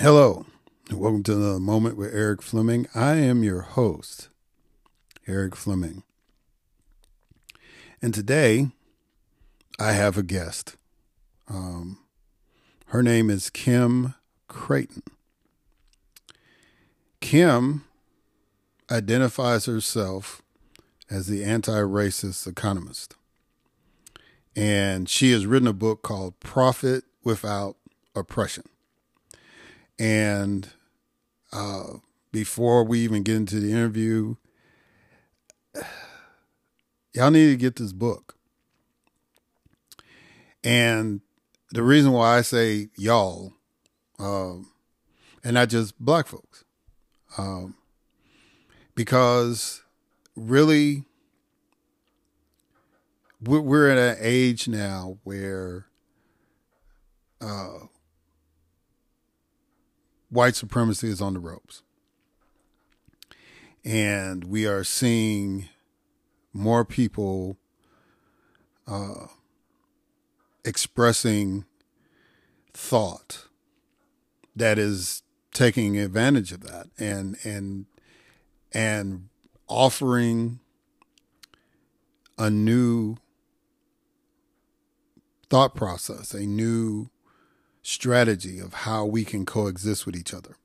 [0.00, 0.46] Hello,
[0.88, 2.86] and welcome to the moment with Erik Fleming.
[2.94, 4.30] I am your host,
[5.26, 6.04] Erik Fleming.
[8.00, 8.68] And today
[9.78, 10.76] I have a guest.
[11.48, 11.98] Um,
[12.86, 14.14] her name is Kim
[14.48, 15.02] Crayton.
[17.20, 17.84] Kim
[18.90, 20.40] identifies herself
[21.10, 23.16] as the anti racist economist.
[24.56, 27.76] And she has written a book called Profit Without
[28.16, 28.64] Oppression.
[30.00, 30.66] And
[31.52, 31.98] uh,
[32.32, 34.36] before we even get into the interview,
[37.14, 38.34] y'all need to get this book.
[40.64, 41.20] And
[41.70, 43.52] the reason why I say y'all,
[44.18, 44.70] um,
[45.44, 46.64] and not just black folks,
[47.36, 47.74] um,
[48.94, 49.82] because
[50.34, 51.04] really,
[53.42, 55.86] we're, at an age now where
[57.42, 57.80] uh,
[60.30, 61.82] white supremacy is on the ropes.
[63.84, 65.68] And we are seeing
[66.52, 67.56] more people
[68.86, 69.26] uh,
[70.64, 71.64] expressing
[72.72, 73.46] thought
[74.54, 77.86] that is taking advantage of that and and
[78.72, 79.28] and
[79.68, 80.60] offering
[82.38, 83.16] a new
[85.48, 87.10] thought process, a new
[87.82, 90.56] strategy of how we can coexist with each other.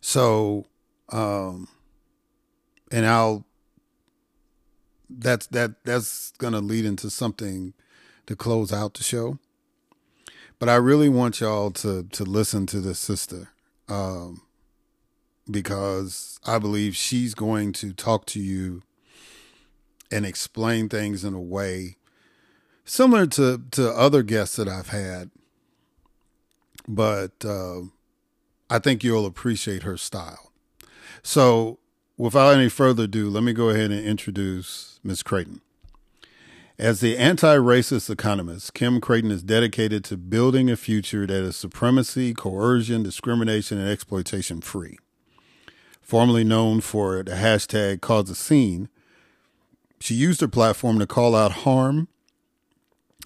[0.00, 0.66] So,
[1.10, 1.68] um,
[2.92, 3.44] and I'll
[5.08, 7.72] that's that that's to lead into something
[8.26, 9.38] to close out the show.
[10.58, 13.48] But I really want y'all to to listen to this sister,
[13.88, 14.42] um,
[15.50, 18.82] because I believe she's going to talk to you
[20.10, 21.96] and explain things in a way
[22.86, 25.30] similar to to other guests that I've had.
[26.88, 27.82] But uh,
[28.70, 30.52] I think you'll appreciate her style.
[31.22, 31.78] So,
[32.16, 35.22] without any further ado, let me go ahead and introduce Ms.
[35.22, 35.60] Crayton.
[36.78, 41.56] As the anti racist economist, Kim Crayton is dedicated to building a future that is
[41.56, 44.98] supremacy, coercion, discrimination, and exploitation free.
[46.00, 48.88] Formerly known for the hashtag cause a scene,
[49.98, 52.08] she used her platform to call out harm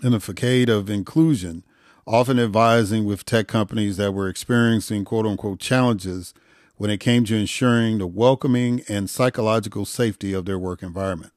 [0.02, 1.64] in a facade of inclusion,
[2.06, 6.32] often advising with tech companies that were experiencing quote unquote challenges
[6.76, 11.32] when it came to ensuring the welcoming and psychological safety of their work environment.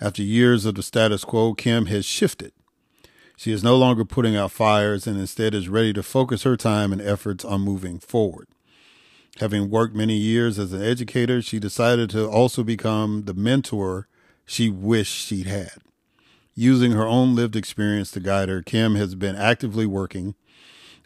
[0.00, 2.52] After years of the status quo, Kim has shifted.
[3.36, 6.92] She is no longer putting out fires and instead is ready to focus her time
[6.92, 8.46] and efforts on moving forward.
[9.40, 14.08] Having worked many years as an educator, she decided to also become the mentor
[14.46, 15.82] she wished she'd had.
[16.58, 20.34] Using her own lived experience to guide her, Kim has been actively working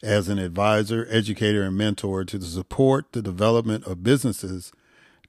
[0.01, 4.73] as an advisor, educator, and mentor to support the development of businesses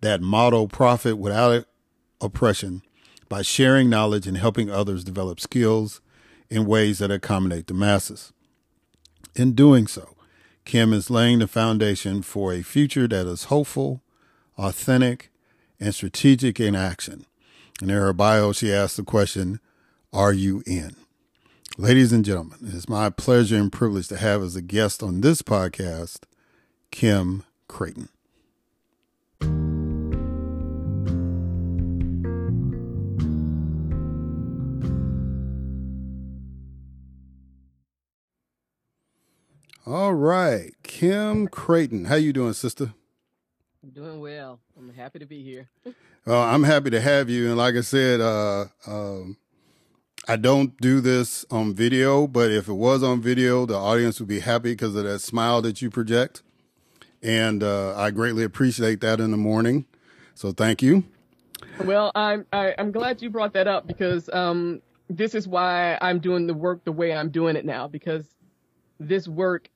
[0.01, 1.65] that model profit without
[2.21, 2.83] oppression
[3.29, 6.01] by sharing knowledge and helping others develop skills
[6.51, 8.31] in ways that accommodate the masses.
[9.35, 10.15] In doing so,
[10.65, 14.03] Kim is laying the foundation for a future that is hopeful,
[14.55, 15.31] authentic,
[15.79, 17.25] and strategic in action.
[17.81, 19.59] And in her bio, she asks the question,
[20.13, 20.97] Are you in?
[21.77, 25.22] Ladies and gentlemen, it is my pleasure and privilege to have as a guest on
[25.22, 26.23] this podcast,
[26.91, 28.09] Kim Crayton.
[39.85, 42.93] All right, Kim Crayton, how you doing, sister?
[43.81, 44.59] I'm doing well.
[44.78, 45.69] I'm happy to be here.
[46.28, 49.38] uh, I'm happy to have you, and like I said, uh, um,
[50.27, 54.29] I don't do this on video, but if it was on video, the audience would
[54.29, 56.43] be happy because of that smile that you project,
[57.23, 59.85] and uh, I greatly appreciate that in the morning.
[60.35, 61.03] So thank you.
[61.84, 65.47] Well, I'm I, am i am glad you brought that up because um, this is
[65.47, 68.25] why I'm doing the work the way I'm doing it now because
[68.99, 69.69] this work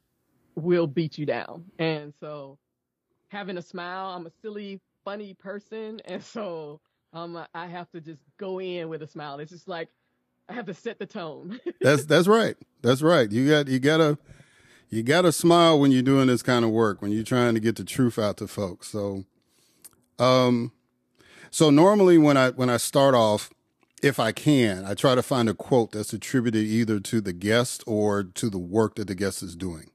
[0.55, 1.65] will beat you down.
[1.79, 2.57] And so
[3.29, 6.01] having a smile, I'm a silly, funny person.
[6.05, 6.79] And so
[7.13, 9.39] um, I have to just go in with a smile.
[9.39, 9.89] It's just like,
[10.47, 11.59] I have to set the tone.
[11.81, 12.55] that's, that's right.
[12.81, 13.31] That's right.
[13.31, 14.17] You got, you gotta,
[14.89, 17.75] you gotta smile when you're doing this kind of work, when you're trying to get
[17.75, 18.87] the truth out to folks.
[18.87, 19.25] So,
[20.19, 20.71] um,
[21.49, 23.49] so normally when I, when I start off,
[24.03, 27.83] if I can, I try to find a quote that's attributed either to the guest
[27.87, 29.89] or to the work that the guest is doing.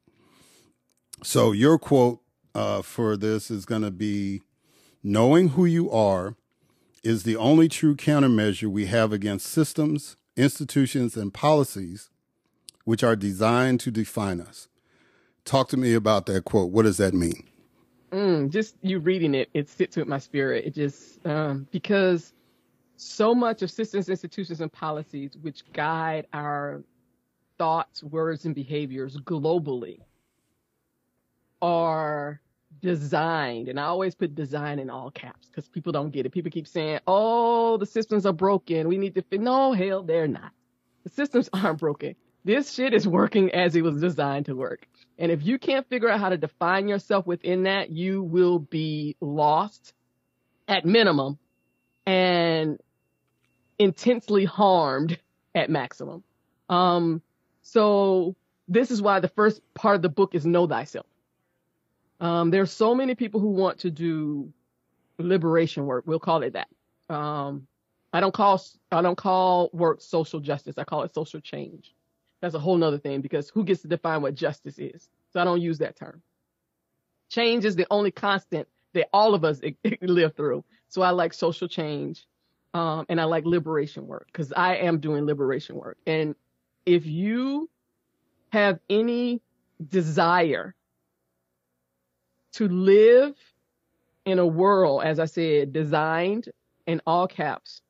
[1.22, 2.20] So your quote
[2.54, 4.42] uh, for this is going to be
[5.02, 6.34] knowing who you are
[7.02, 12.10] is the only true countermeasure we have against systems, institutions, and policies
[12.84, 14.68] which are designed to define us.
[15.44, 16.70] Talk to me about that quote.
[16.70, 17.46] What does that mean?
[18.12, 20.64] Mm, just you reading it, it sits with my spirit.
[20.66, 22.32] It just um, because
[22.96, 26.82] so much of systems, institutions, and policies which guide our
[27.58, 30.00] thoughts, words, and behaviors globally
[31.62, 32.40] are
[32.80, 36.30] designed, and I always put design in all caps because people don't get it.
[36.30, 38.88] People keep saying, "Oh, the systems are broken.
[38.88, 40.52] We need to fit." No, hell, they're not.
[41.04, 42.16] The systems aren't broken.
[42.44, 44.86] This shit is working as it was designed to work.
[45.18, 49.16] And if you can't figure out how to define yourself within that, you will be
[49.20, 49.92] lost
[50.66, 51.38] at minimum
[52.06, 52.80] and
[53.78, 55.18] intensely harmed
[55.54, 56.24] at maximum.
[56.70, 57.20] Um,
[57.62, 58.36] so
[58.68, 61.06] this is why the first part of the book is know thyself.
[62.20, 64.52] Um, there's so many people who want to do
[65.18, 66.04] liberation work.
[66.06, 66.68] We'll call it that.
[67.14, 67.66] Um,
[68.12, 70.78] I don't call I don't call work social justice.
[70.78, 71.94] I call it social change.
[72.40, 75.08] That's a whole nother thing because who gets to define what justice is?
[75.32, 76.22] So I don't use that term.
[77.28, 79.60] Change is the only constant that all of us
[80.02, 80.64] live through.
[80.88, 82.26] So I like social change,
[82.74, 85.98] um, and I like liberation work because I am doing liberation work.
[86.06, 86.34] And
[86.86, 87.70] if you
[88.52, 89.40] have any
[89.88, 90.74] desire
[92.52, 93.34] to live
[94.24, 96.48] in a world, as I said, designed
[96.86, 97.82] in all caps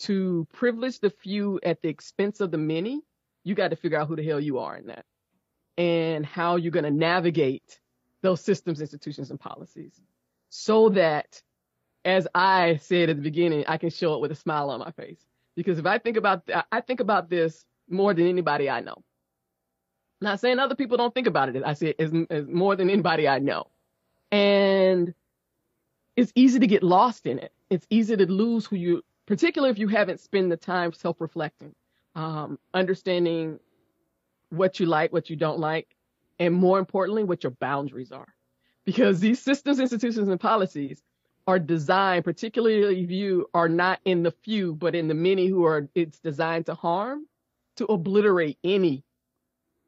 [0.00, 3.02] to privilege the few at the expense of the many,
[3.44, 5.04] you got to figure out who the hell you are in that
[5.78, 7.80] and how you're going to navigate
[8.20, 10.00] those systems, institutions, and policies
[10.48, 11.42] so that,
[12.04, 14.90] as I said at the beginning, I can show up with a smile on my
[14.90, 15.24] face.
[15.54, 19.02] Because if I think about, I think about this more than anybody I know.
[20.22, 21.62] Not saying other people don't think about it.
[21.66, 23.66] I say it's, it's more than anybody I know.
[24.30, 25.12] And
[26.16, 27.52] it's easy to get lost in it.
[27.68, 31.74] It's easy to lose who you, particularly if you haven't spent the time self-reflecting,
[32.14, 33.58] um, understanding
[34.50, 35.88] what you like, what you don't like,
[36.38, 38.28] and more importantly, what your boundaries are.
[38.84, 41.02] Because these systems, institutions, and policies
[41.46, 45.64] are designed, particularly if you are not in the few, but in the many who
[45.64, 47.26] are, it's designed to harm,
[47.76, 49.02] to obliterate any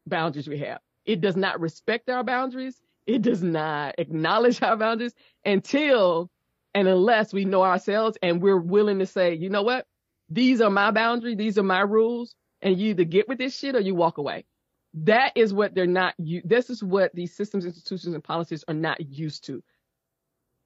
[0.07, 0.81] boundaries we have.
[1.05, 2.81] It does not respect our boundaries.
[3.07, 5.15] It does not acknowledge our boundaries
[5.45, 6.31] until
[6.75, 9.87] and unless we know ourselves and we're willing to say, you know what?
[10.29, 11.37] These are my boundaries.
[11.37, 12.35] These are my rules.
[12.63, 14.45] And you either get with this shit or you walk away.
[14.95, 16.15] That is what they're not.
[16.19, 19.63] You this is what these systems, institutions, and policies are not used to.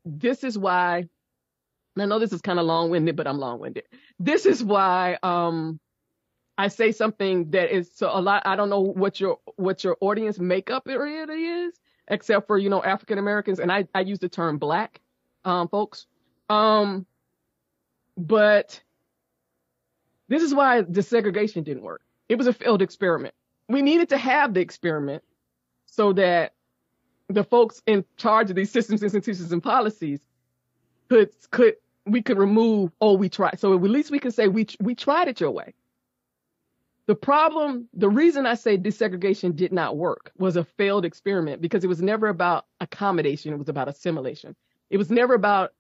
[0.05, 1.07] This is why.
[1.99, 3.85] I know this is kind of long-winded, but I'm long-winded.
[4.21, 5.81] This is why um,
[6.59, 8.43] I say something that is so a lot.
[8.45, 11.75] I don't know what your what your audience makeup really is,
[12.09, 15.01] except for you know African Americans, and I I use the term black
[15.45, 16.07] um, folks.
[16.51, 17.07] Um,
[18.17, 18.83] but
[20.27, 22.03] this is why desegregation didn't work.
[22.29, 23.35] It was a failed experiment.
[23.69, 25.23] We needed to have the experiment
[25.87, 26.55] so that
[27.29, 30.19] the folks in charge of these systems, institutions, and policies
[31.09, 32.91] could could we could remove.
[33.01, 33.61] Oh, we tried.
[33.61, 35.75] So at least we can say we we tried it your way.
[37.09, 41.83] The problem, the reason I say desegregation did not work was a failed experiment because
[41.83, 43.55] it was never about accommodation.
[43.55, 44.55] It was about assimilation.
[44.91, 45.73] It was never about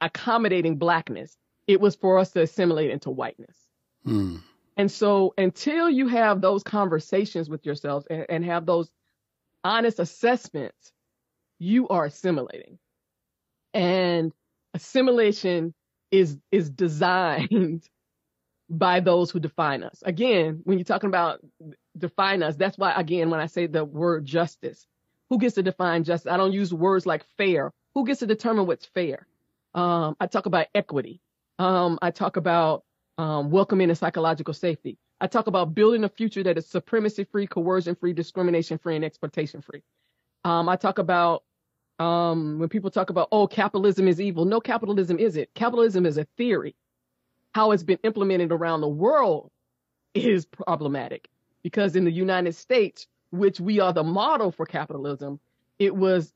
[0.00, 1.36] accommodating blackness.
[1.66, 3.56] It was for us to assimilate into whiteness.
[4.04, 4.36] Hmm.
[4.76, 8.88] And so until you have those conversations with yourselves and, and have those
[9.64, 10.92] honest assessments,
[11.58, 12.78] you are assimilating.
[13.74, 14.32] And
[14.74, 15.74] assimilation
[16.12, 17.82] is is designed
[18.70, 20.02] by those who define us.
[20.04, 21.40] Again, when you're talking about
[21.96, 24.86] define us, that's why, again, when I say the word justice,
[25.30, 26.30] who gets to define justice?
[26.30, 27.72] I don't use words like fair.
[27.94, 29.26] Who gets to determine what's fair?
[29.74, 31.20] Um, I talk about equity.
[31.58, 32.84] Um, I talk about
[33.16, 34.98] um, welcoming and psychological safety.
[35.20, 39.04] I talk about building a future that is supremacy free, coercion free, discrimination free, and
[39.04, 39.82] exploitation free.
[40.44, 41.42] Um, I talk about
[41.98, 44.44] um, when people talk about, oh, capitalism is evil.
[44.44, 45.52] No, capitalism isn't.
[45.54, 46.76] Capitalism is a theory
[47.58, 49.50] how it's been implemented around the world
[50.14, 51.28] is problematic
[51.64, 55.40] because in the United States, which we are the model for capitalism,
[55.76, 56.32] it was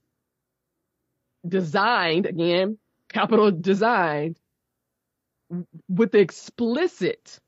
[1.46, 2.76] designed again,
[3.08, 4.36] capital designed
[5.88, 7.38] with the explicit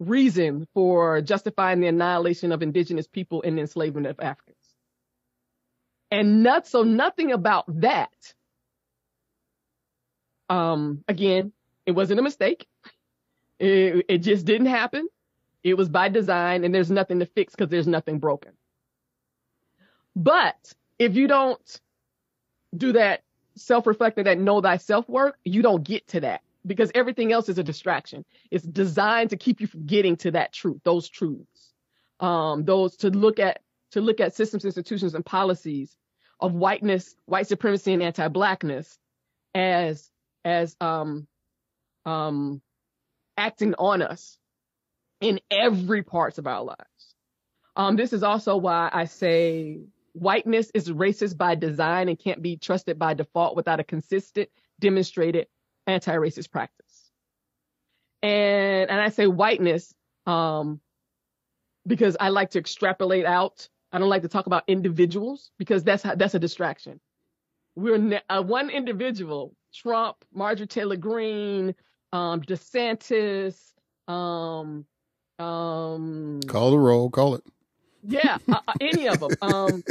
[0.00, 4.56] reason for justifying the annihilation of indigenous people and enslavement of Africans.
[6.10, 8.34] And not so nothing about that.
[10.50, 11.52] Um, again,
[11.86, 12.66] it wasn't a mistake.
[13.58, 15.08] It, it just didn't happen.
[15.62, 18.52] It was by design and there's nothing to fix because there's nothing broken.
[20.14, 21.80] But if you don't
[22.76, 23.22] do that
[23.56, 27.62] self-reflecting, that know thyself work, you don't get to that because everything else is a
[27.62, 28.24] distraction.
[28.50, 31.72] It's designed to keep you from getting to that truth, those truths,
[32.20, 33.60] um, those to look at,
[33.92, 35.96] to look at systems, institutions, and policies
[36.40, 38.98] of whiteness, white supremacy, and anti-blackness
[39.54, 40.10] as
[40.44, 41.26] as um
[42.04, 42.60] um
[43.36, 44.38] acting on us
[45.20, 47.14] in every parts of our lives.
[47.76, 49.80] Um, this is also why I say
[50.12, 55.46] whiteness is racist by design and can't be trusted by default without a consistent, demonstrated
[55.86, 57.10] anti-racist practice.
[58.22, 59.94] And and I say whiteness
[60.26, 60.80] um,
[61.86, 63.68] because I like to extrapolate out.
[63.90, 67.00] I don't like to talk about individuals because that's that's a distraction.
[67.74, 71.74] We're ne- uh, one individual, Trump, Marjorie Taylor Greene,
[72.12, 73.72] um, DeSantis,
[74.08, 74.84] um,
[75.38, 77.44] um, call the roll, call it.
[78.02, 79.30] Yeah, uh, uh any of them.
[79.40, 79.84] Um,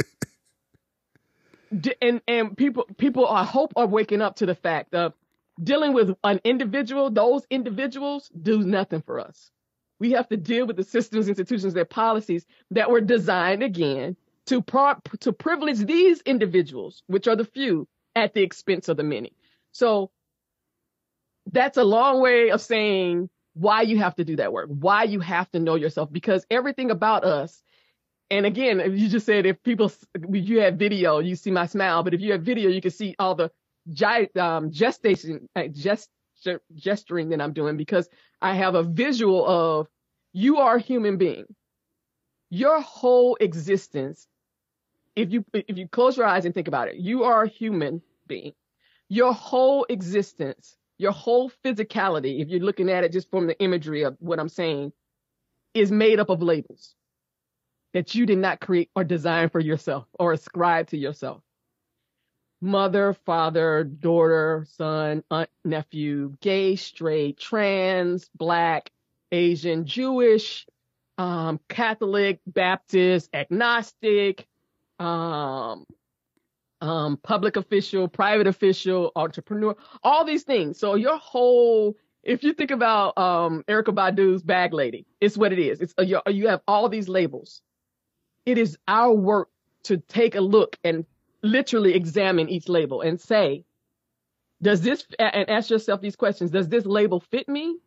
[2.00, 5.14] and and people people I hope are waking up to the fact of
[5.62, 7.10] dealing with an individual.
[7.10, 9.50] Those individuals do nothing for us.
[9.98, 14.60] We have to deal with the systems, institutions, their policies that were designed again to
[14.60, 19.32] pro- to privilege these individuals, which are the few, at the expense of the many.
[19.72, 20.10] So
[21.50, 25.20] that's a long way of saying why you have to do that work, why you
[25.20, 27.62] have to know yourself, because everything about us
[28.32, 29.92] and again, you just said if people,
[30.32, 33.14] you have video, you see my smile, but if you have video, you can see
[33.18, 33.50] all the
[34.40, 36.08] um, gestation, uh, gest,
[36.74, 38.08] gesturing that I'm doing because
[38.40, 39.88] I have a visual of
[40.32, 41.44] you are a human being.
[42.48, 44.26] Your whole existence,
[45.14, 48.00] if you if you close your eyes and think about it, you are a human
[48.26, 48.54] being.
[49.10, 54.04] Your whole existence, your whole physicality, if you're looking at it just from the imagery
[54.04, 54.92] of what I'm saying,
[55.74, 56.94] is made up of labels
[57.92, 61.42] that you did not create or design for yourself or ascribe to yourself.
[62.60, 68.90] Mother, father, daughter, son, aunt, nephew, gay, straight, trans, black,
[69.32, 70.66] Asian, Jewish,
[71.18, 74.46] um, Catholic, Baptist, agnostic,
[75.00, 75.84] um,
[76.82, 80.78] um, public official, private official, entrepreneur, all these things.
[80.78, 85.58] So your whole, if you think about um, Erykah Badu's Bag Lady, it's what it
[85.58, 85.80] is.
[85.80, 87.62] It's you, you have all these labels
[88.46, 89.48] it is our work
[89.84, 91.04] to take a look and
[91.42, 93.64] literally examine each label and say,
[94.60, 97.78] does this, and ask yourself these questions, does this label fit me?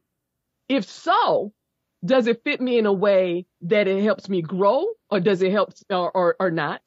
[0.68, 1.54] If so,
[2.04, 5.52] does it fit me in a way that it helps me grow or does it
[5.52, 6.82] help or, or, or not?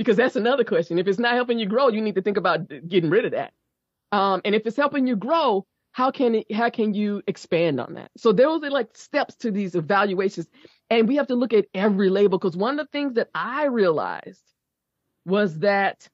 [0.00, 0.98] Because that's another question.
[0.98, 3.52] If it's not helping you grow, you need to think about getting rid of that.
[4.12, 7.92] Um, and if it's helping you grow, how can it, how can you expand on
[7.96, 8.10] that?
[8.16, 10.48] So those are like steps to these evaluations.
[10.88, 13.66] And we have to look at every label because one of the things that I
[13.66, 14.40] realized
[15.26, 16.08] was that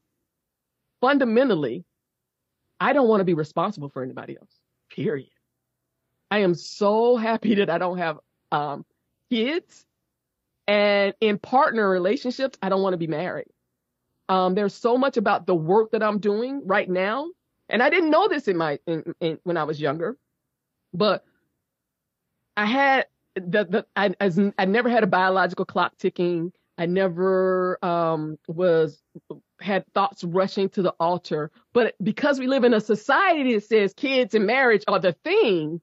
[1.01, 1.85] fundamentally,
[2.81, 4.51] I don't want to be responsible for anybody else,
[4.91, 5.31] period.
[6.29, 8.19] I am so happy that I don't have
[8.51, 8.85] um,
[9.31, 9.87] kids.
[10.67, 13.47] And in partner relationships, I don't want to be married.
[14.29, 17.29] Um, there's so much about the work that I'm doing right now.
[17.69, 20.17] And I didn't know this in my, in, in, when I was younger,
[20.93, 21.25] but
[22.57, 26.53] I had the, the I, as, I never had a biological clock ticking.
[26.79, 29.03] I never um, was
[29.61, 31.51] had thoughts rushing to the altar.
[31.73, 35.81] But because we live in a society that says kids and marriage are the thing,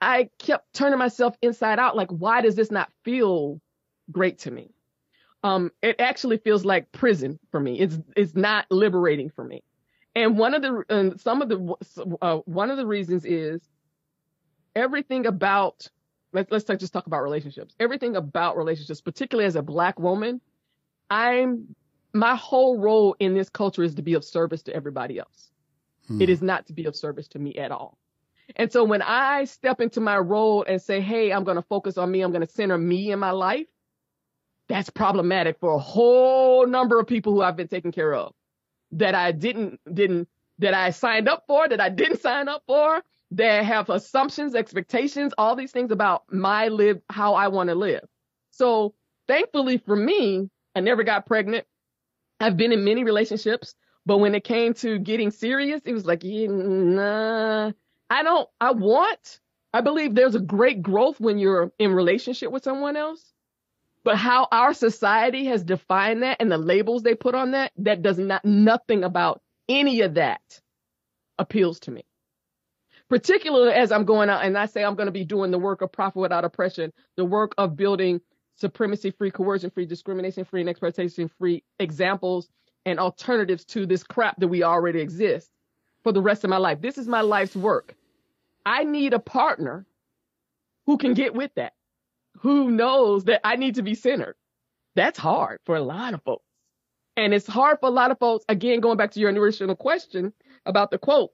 [0.00, 1.96] I kept turning myself inside out.
[1.96, 3.60] Like, why does this not feel
[4.10, 4.70] great to me?
[5.44, 7.78] Um, it actually feels like prison for me.
[7.78, 9.62] It's it's not liberating for me.
[10.16, 13.60] And one of the and some of the uh, one of the reasons is
[14.74, 15.86] everything about
[16.32, 17.74] let's let's just talk about relationships.
[17.78, 20.40] Everything about relationships, particularly as a black woman,
[21.10, 21.76] I'm
[22.14, 25.50] my whole role in this culture is to be of service to everybody else.
[26.08, 26.22] Hmm.
[26.22, 27.98] It is not to be of service to me at all.
[28.56, 31.98] And so when I step into my role and say, "Hey, I'm going to focus
[31.98, 32.22] on me.
[32.22, 33.66] I'm going to center me in my life,"
[34.68, 38.32] that's problematic for a whole number of people who I've been taking care of
[38.92, 40.28] that I didn't didn't
[40.58, 43.02] that I signed up for, that I didn't sign up for,
[43.32, 48.04] that have assumptions, expectations, all these things about my live, how I want to live.
[48.52, 48.94] So
[49.26, 51.66] thankfully for me, I never got pregnant.
[52.40, 53.74] I've been in many relationships,
[54.06, 57.72] but when it came to getting serious, it was like, yeah, nah,
[58.10, 59.40] I don't, I want,
[59.72, 63.33] I believe there's a great growth when you're in relationship with someone else.
[64.04, 68.02] But how our society has defined that and the labels they put on that, that
[68.02, 70.42] does not, nothing about any of that
[71.38, 72.04] appeals to me
[73.08, 75.82] particularly as I'm going out and I say I'm going to be doing the work
[75.82, 78.20] of profit without oppression, the work of building
[78.56, 82.48] supremacy free, coercion free, discrimination free, and exploitation free examples
[82.86, 85.50] and alternatives to this crap that we already exist
[86.02, 86.80] for the rest of my life.
[86.80, 87.94] This is my life's work.
[88.66, 89.86] I need a partner
[90.86, 91.72] who can get with that,
[92.38, 94.36] who knows that I need to be centered.
[94.96, 96.44] That's hard for a lot of folks.
[97.16, 100.32] And it's hard for a lot of folks, again, going back to your original question
[100.66, 101.30] about the quote,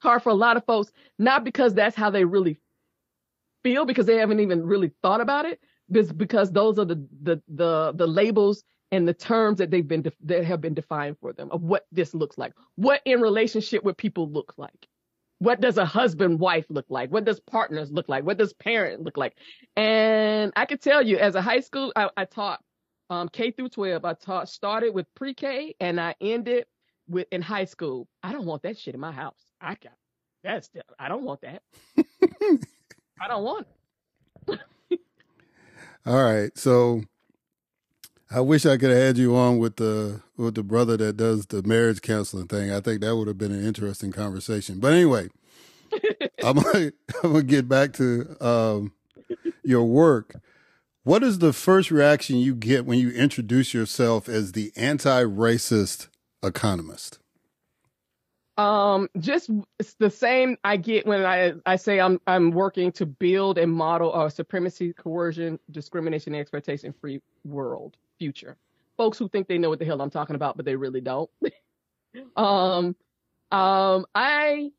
[0.00, 2.60] hard for a lot of folks, not because that's how they really
[3.64, 7.42] feel, because they haven't even really thought about it, but because those are the, the,
[7.48, 11.32] the, the labels and the terms that they've been, de- that have been defined for
[11.32, 14.86] them of what this looks like, what in relationship with people look like.
[15.44, 17.10] What does a husband wife look like?
[17.10, 18.24] What does partners look like?
[18.24, 19.36] What does parent look like?
[19.76, 22.62] And I can tell you, as a high school, I, I taught
[23.10, 24.06] um, K through 12.
[24.06, 26.64] I taught started with pre-K and I ended
[27.10, 28.08] with in high school.
[28.22, 29.38] I don't want that shit in my house.
[29.60, 29.92] I got
[30.42, 31.60] that's I don't want that.
[33.20, 33.66] I don't want
[34.48, 34.60] it.
[36.06, 37.02] All right, so
[38.34, 41.46] I wish I could have had you on with the with the brother that does
[41.46, 42.72] the marriage counseling thing.
[42.72, 44.80] I think that would have been an interesting conversation.
[44.80, 45.28] But anyway,
[46.42, 46.90] I'm gonna,
[47.22, 48.92] I'm gonna get back to um,
[49.62, 50.34] your work.
[51.04, 56.08] What is the first reaction you get when you introduce yourself as the anti-racist
[56.42, 57.20] economist?
[58.58, 59.48] Um, just
[60.00, 64.12] the same I get when I I say I'm I'm working to build and model
[64.12, 68.56] a supremacy, coercion, discrimination, and exploitation free world future.
[68.96, 71.28] Folks who think they know what the hell I'm talking about, but they really don't.
[72.36, 72.96] um,
[73.52, 74.70] um, I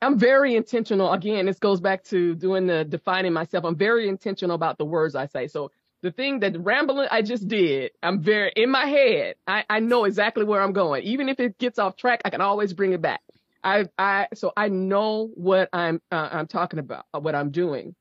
[0.00, 1.12] I'm very intentional.
[1.12, 3.66] Again, this goes back to doing the defining myself.
[3.66, 5.46] I'm very intentional about the words I say.
[5.46, 9.34] So the thing that rambling I just did, I'm very in my head.
[9.46, 11.02] I, I know exactly where I'm going.
[11.02, 13.20] Even if it gets off track, I can always bring it back.
[13.62, 17.94] I, I, so I know what I'm, uh, I'm talking about, what I'm doing.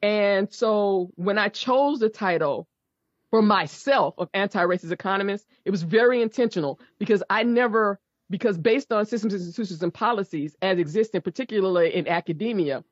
[0.00, 2.66] And so when I chose the title
[3.32, 7.98] for myself of anti-racist economist, it was very intentional because I never
[8.28, 12.84] because based on systems, institutions, and policies as existing, particularly in academia,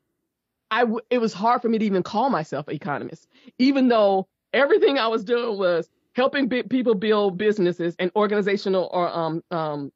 [0.71, 3.27] I w- it was hard for me to even call myself an economist,
[3.59, 9.09] even though everything I was doing was helping b- people build businesses and organizational or
[9.09, 9.93] um, um,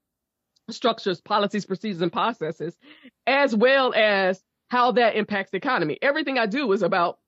[0.70, 2.76] structures, policies, procedures, and processes,
[3.26, 5.98] as well as how that impacts the economy.
[6.02, 7.18] Everything I do is about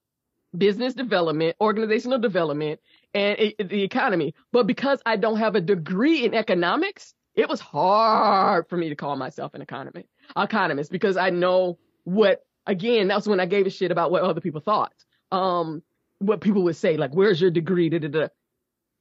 [0.55, 2.79] business development, organizational development,
[3.17, 4.35] and it, the economy.
[4.51, 8.95] But because I don't have a degree in economics, it was hard for me to
[8.95, 13.69] call myself an economist, economist because I know what, again, that's when I gave a
[13.71, 14.93] shit about what other people thought.
[15.31, 15.81] Um,
[16.19, 17.89] what people would say, like, where's your degree?
[17.89, 18.27] Da, da, da.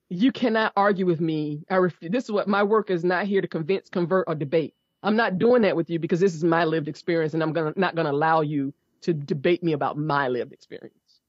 [0.08, 1.64] You cannot argue with me.
[1.70, 4.74] I ref- this is what my work is not here to convince, convert, or debate.
[5.02, 7.74] I'm not doing that with you because this is my lived experience and I'm gonna,
[7.76, 11.20] not going to allow you to debate me about my lived experience.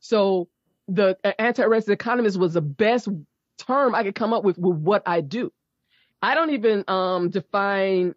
[0.00, 0.48] So
[0.88, 3.08] the anti-racist economist was the best
[3.58, 5.52] term I could come up with with what I do.
[6.22, 8.14] I don't even um, define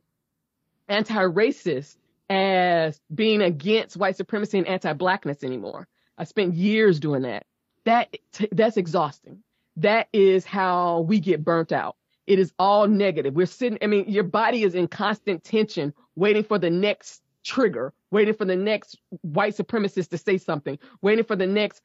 [0.88, 1.98] anti-racist
[2.30, 5.88] as being against white supremacy and anti-blackness anymore.
[6.18, 7.46] I spent years doing that.
[7.84, 8.16] That
[8.52, 9.44] that's exhausting.
[9.78, 11.96] That is how we get burnt out.
[12.28, 13.34] It is all negative.
[13.34, 13.80] We're sitting.
[13.82, 18.46] I mean, your body is in constant tension, waiting for the next trigger, waiting for
[18.46, 21.82] the next white supremacist to say something, waiting for the next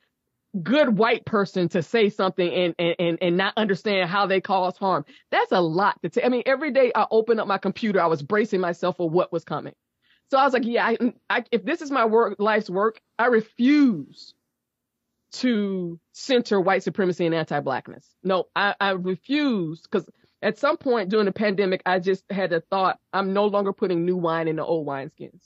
[0.62, 5.04] good white person to say something and, and, and not understand how they cause harm.
[5.30, 6.24] That's a lot to take.
[6.24, 9.32] I mean, every day I open up my computer, I was bracing myself for what
[9.32, 9.74] was coming.
[10.30, 13.26] So I was like, yeah, I, I, if this is my work, life's work, I
[13.26, 14.34] refuse
[15.32, 18.08] to center white supremacy and anti-blackness.
[18.24, 20.08] No, I, I refuse because
[20.42, 24.04] at some point during the pandemic, I just had a thought, I'm no longer putting
[24.04, 25.42] new wine in the old wineskins.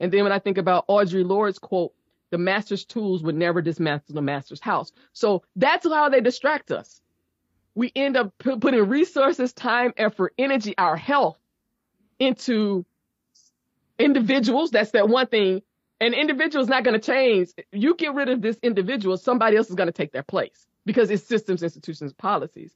[0.00, 1.92] And then when I think about Audre Lorde's quote,
[2.34, 4.90] the master's tools would never dismantle the master's house.
[5.12, 7.00] So that's how they distract us.
[7.76, 11.38] We end up p- putting resources, time, effort, energy, our health
[12.18, 12.84] into
[14.00, 14.72] individuals.
[14.72, 15.62] That's that one thing.
[16.00, 17.50] An individual is not going to change.
[17.70, 21.08] You get rid of this individual, somebody else is going to take their place because
[21.08, 22.72] it's systems, institutions, policies.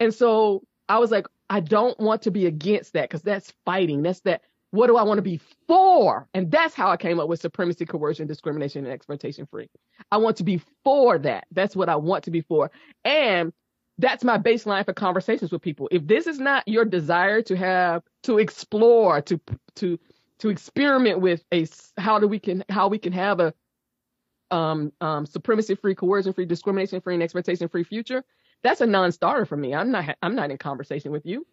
[0.00, 4.02] And so I was like, I don't want to be against that because that's fighting.
[4.02, 4.40] That's that
[4.74, 6.28] what do I want to be for?
[6.34, 9.70] And that's how I came up with supremacy, coercion, discrimination, and exploitation free.
[10.10, 11.46] I want to be for that.
[11.52, 12.72] That's what I want to be for.
[13.04, 13.52] And
[13.98, 15.88] that's my baseline for conversations with people.
[15.92, 19.40] If this is not your desire to have, to explore, to,
[19.76, 19.98] to,
[20.40, 23.54] to experiment with a, how do we can, how we can have a,
[24.50, 28.24] um, um, supremacy free, coercion free, discrimination free, and exploitation free future,
[28.64, 29.72] that's a non-starter for me.
[29.72, 31.46] I'm not, I'm not in conversation with you.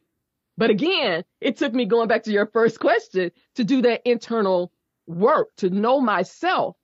[0.62, 4.72] But again, it took me going back to your first question to do that internal
[5.08, 6.76] work, to know myself.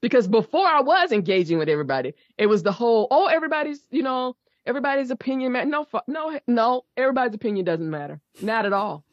[0.00, 4.34] Because before I was engaging with everybody, it was the whole, oh, everybody's, you know,
[4.64, 5.52] everybody's opinion.
[5.52, 8.18] Ma- no, no, no, everybody's opinion doesn't matter.
[8.40, 9.04] Not at all.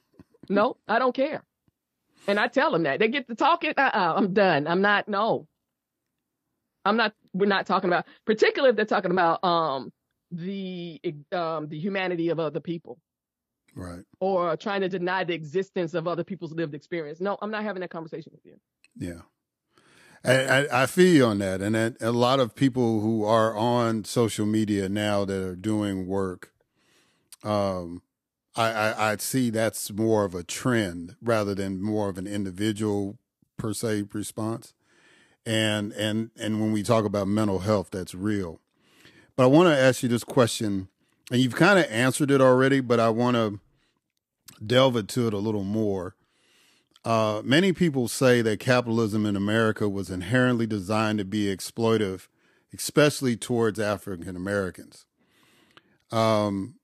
[0.48, 1.44] No, I don't care.
[2.26, 3.00] And I tell them that.
[3.00, 4.66] They get to talking, uh-uh, I'm done.
[4.66, 5.46] I'm not, no.
[6.86, 9.92] I'm not, we're not talking about, particularly if they're talking about um
[10.32, 11.02] the
[11.34, 12.98] um, the humanity of other people.
[13.76, 14.04] Right.
[14.22, 17.20] Or trying to deny the existence of other people's lived experience.
[17.20, 18.58] No, I'm not having that conversation with you.
[18.98, 19.22] Yeah.
[20.24, 21.62] I, I, feel you on that.
[21.62, 26.08] And that a lot of people who are on social media now that are doing
[26.08, 26.52] work,
[27.44, 28.02] um,
[28.56, 33.20] I, I, I see that's more of a trend rather than more of an individual
[33.58, 34.74] per se response.
[35.46, 38.62] And and and when we talk about mental health, that's real.
[39.36, 40.88] But I want to ask you this question,
[41.30, 43.60] and you've kind of answered it already, but I want to
[44.66, 46.16] delve into it a little more.
[47.04, 52.28] Uh, many people say that capitalism in America was inherently designed to be exploitive,
[52.74, 55.06] especially towards African Americans.
[56.12, 56.76] Um,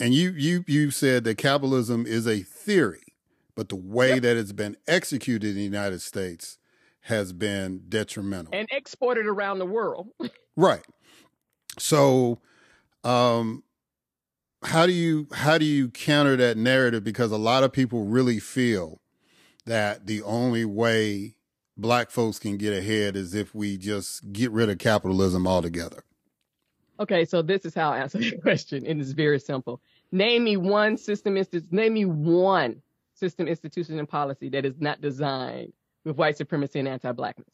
[0.00, 3.14] and you you you said that capitalism is a theory,
[3.54, 4.22] but the way yep.
[4.22, 6.58] that it's been executed in the United States
[7.00, 10.08] has been detrimental and exported around the world.
[10.56, 10.84] right.
[11.78, 12.40] So,
[13.04, 13.62] um,
[14.62, 17.04] how do you how do you counter that narrative?
[17.04, 19.00] Because a lot of people really feel
[19.64, 21.36] that the only way
[21.76, 26.04] black folks can get ahead is if we just get rid of capitalism altogether.
[26.98, 29.80] Okay, so this is how I answer the question, and it's very simple.
[30.12, 31.34] Name me one system
[31.70, 32.82] name me one
[33.14, 35.72] system, institution, and policy that is not designed
[36.04, 37.48] with white supremacy and anti-blackness.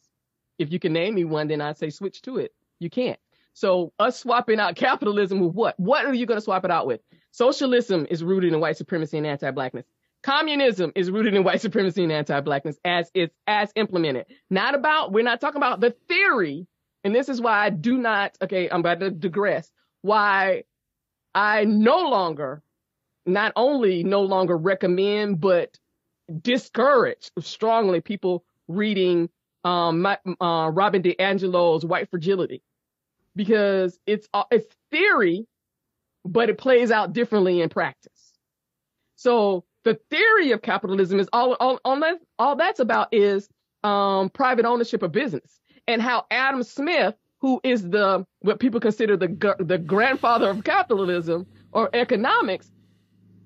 [0.59, 2.53] If you can name me one, then I'd say switch to it.
[2.79, 3.19] You can't.
[3.53, 5.79] So us swapping out capitalism with what?
[5.79, 7.01] What are you going to swap it out with?
[7.31, 9.85] Socialism is rooted in white supremacy and anti-blackness.
[10.23, 14.25] Communism is rooted in white supremacy and anti-blackness as it's as implemented.
[14.49, 16.67] Not about, we're not talking about the theory.
[17.03, 19.69] And this is why I do not, okay, I'm about to digress.
[20.01, 20.63] Why
[21.35, 22.63] I no longer,
[23.25, 25.77] not only no longer recommend, but
[26.41, 29.29] discourage strongly people reading
[29.65, 32.63] um, my, uh, Robin DiAngelo's White Fragility
[33.35, 35.47] because it's uh, it's theory,
[36.25, 38.33] but it plays out differently in practice.
[39.15, 43.49] So the theory of capitalism is all all, all, that, all that's about is
[43.83, 49.17] um, private ownership of business and how Adam Smith, who is the what people consider
[49.17, 52.71] the the grandfather of capitalism or economics,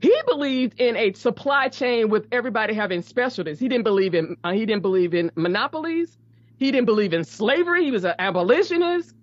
[0.02, 3.60] he believed in a supply chain with everybody having specialties.
[3.60, 6.18] He didn't believe in uh, he didn't believe in monopolies.
[6.58, 7.86] He didn't believe in slavery.
[7.86, 9.16] He was an abolitionist.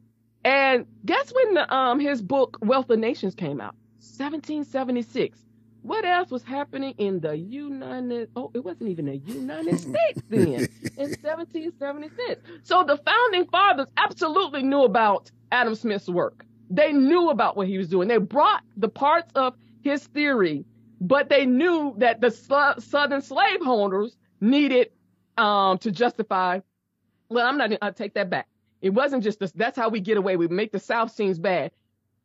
[0.45, 3.75] And guess when the, um his book Wealth of Nations came out?
[4.01, 5.39] 1776.
[5.83, 8.31] What else was happening in the United?
[8.37, 10.49] Oh, it wasn't even the United States then
[10.97, 12.41] in 1776.
[12.63, 16.47] So the founding fathers absolutely knew about Adam Smith's work.
[16.71, 18.09] They knew about what he was doing.
[18.09, 20.65] They brought the parts of his theory,
[21.01, 24.91] but they knew that the southern slaveholders needed
[25.37, 26.61] um, to justify.
[27.29, 27.73] Well, I'm not.
[27.83, 28.49] I take that back.
[28.85, 29.51] It wasn't just this.
[29.53, 30.37] That's how we get away.
[30.37, 31.71] We make the South seems bad.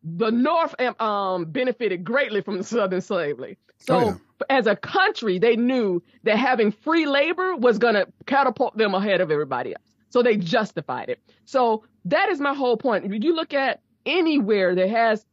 [0.04, 3.58] The North um, um benefited greatly from the Southern slavery.
[3.78, 4.16] So oh, yeah.
[4.50, 9.22] as a country, they knew that having free labor was going to catapult them ahead
[9.22, 9.86] of everybody else.
[10.10, 11.22] So they justified it.
[11.46, 13.06] So that is my whole point.
[13.06, 15.26] If you look at anywhere that has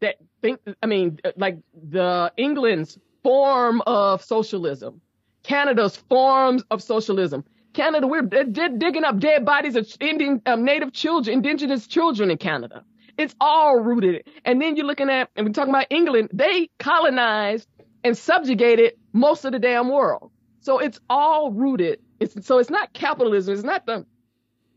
[0.00, 5.00] that think, I mean, like the England's form of socialism,
[5.44, 7.42] Canada's forms of socialism.
[7.72, 12.84] Canada, we're digging up dead bodies of Indian, um, native children, indigenous children in Canada.
[13.18, 14.26] It's all rooted.
[14.44, 17.68] And then you're looking at, and we're talking about England, they colonized
[18.04, 20.30] and subjugated most of the damn world.
[20.60, 22.00] So it's all rooted.
[22.20, 23.54] It's, so it's not capitalism.
[23.54, 24.06] It's not the,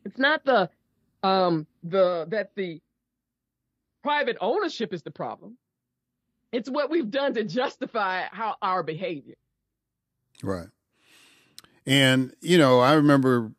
[0.03, 0.69] it's not the,
[1.23, 2.81] um, the, that the
[4.03, 5.57] private ownership is the problem.
[6.51, 9.35] It's what we've done to justify how our behavior.
[10.43, 10.67] Right.
[11.85, 13.51] And, you know, I remember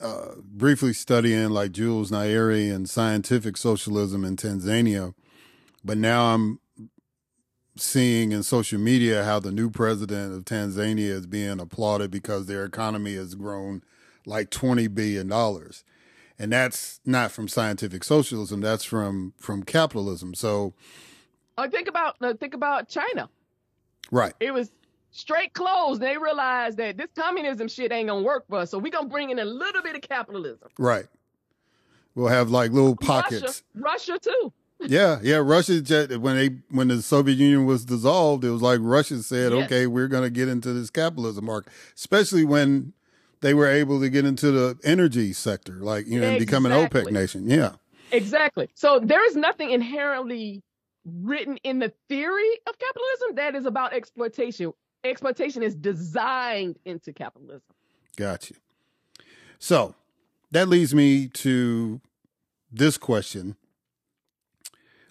[0.00, 5.14] uh, briefly studying like Julius Nyerere and scientific socialism in Tanzania,
[5.84, 6.60] but now I'm
[7.76, 12.64] seeing in social media how the new president of Tanzania is being applauded because their
[12.64, 13.82] economy has grown
[14.24, 15.30] like $20 billion
[16.38, 18.60] and that's not from scientific socialism.
[18.60, 20.34] That's from from capitalism.
[20.34, 20.74] So,
[21.56, 23.28] I think about uh, think about China.
[24.10, 24.34] Right.
[24.38, 24.70] It was
[25.16, 25.98] straight clothes.
[25.98, 29.30] They realized that this communism shit ain't gonna work for us, so we gonna bring
[29.30, 30.68] in a little bit of capitalism.
[30.78, 31.06] Right.
[32.14, 33.62] We'll have like little pockets.
[33.74, 34.52] Russia, Russia too.
[34.80, 35.36] yeah, yeah.
[35.36, 35.80] Russia
[36.18, 39.64] when they when the Soviet Union was dissolved, it was like Russia said, yes.
[39.66, 42.92] "Okay, we're going to get into this capitalism market." Especially when
[43.40, 46.46] they were able to get into the energy sector, like you know, exactly.
[46.46, 47.48] become an OPEC nation.
[47.48, 47.72] Yeah,
[48.12, 48.68] exactly.
[48.74, 50.62] So there is nothing inherently
[51.06, 54.72] written in the theory of capitalism that is about exploitation.
[55.10, 57.62] Exploitation is designed into capitalism.
[58.16, 58.56] Got you.
[59.58, 59.94] So
[60.50, 62.00] that leads me to
[62.70, 63.56] this question.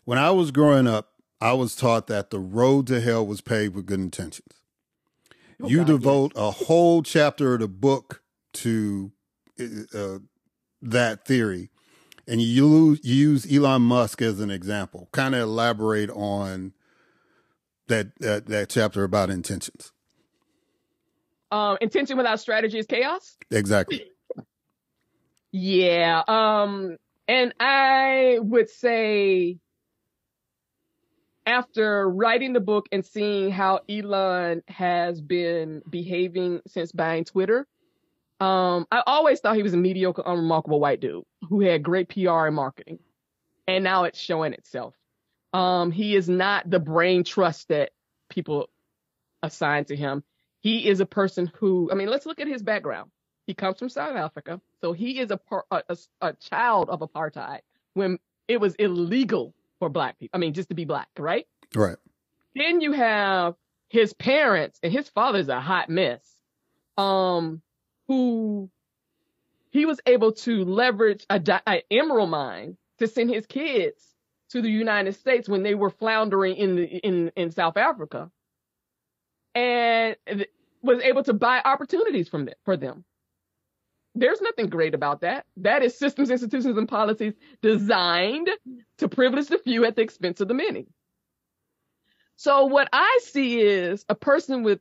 [0.05, 3.75] When I was growing up, I was taught that the road to hell was paved
[3.75, 4.61] with good intentions.
[5.61, 6.43] Oh, you God, devote yes.
[6.43, 8.21] a whole chapter of the book
[8.53, 9.11] to
[9.59, 10.19] uh,
[10.81, 11.69] that theory,
[12.27, 15.09] and you use Elon Musk as an example.
[15.11, 16.73] Kind of elaborate on
[17.87, 19.91] that, that that chapter about intentions.
[21.51, 23.37] Um, intention without strategy is chaos.
[23.51, 24.05] Exactly.
[25.51, 26.23] yeah.
[26.27, 29.59] Um, and I would say
[31.45, 37.67] after writing the book and seeing how Elon has been behaving since buying Twitter,
[38.39, 42.47] um, I always thought he was a mediocre, unremarkable white dude who had great PR
[42.47, 42.99] and marketing.
[43.67, 44.93] And now it's showing itself.
[45.55, 47.91] Um, he is not the brain trust that
[48.29, 48.69] people
[49.41, 50.21] assign to him.
[50.59, 53.09] He is a person who, I mean, let's look at his background.
[53.47, 55.39] He comes from South Africa, so he is a,
[55.71, 57.61] a, a, a child of apartheid
[57.93, 60.35] when it was illegal for black people.
[60.35, 61.47] I mean, just to be black, right?
[61.73, 61.95] Right.
[62.53, 63.55] Then you have
[63.87, 66.21] his parents, and his father's a hot mess.
[66.97, 67.61] Um,
[68.09, 68.69] who
[69.69, 74.14] he was able to leverage a, a emerald mine to send his kids
[74.49, 78.31] to the United States when they were floundering in the in in South Africa,
[79.53, 80.15] and
[80.81, 83.03] was able to buy opportunities from them for them.
[84.17, 85.45] There's nothing great about that.
[85.57, 88.49] That is systems, institutions, and policies designed
[88.99, 90.87] to privilege the few at the expense of the many.
[92.37, 94.79] So what I see is a person with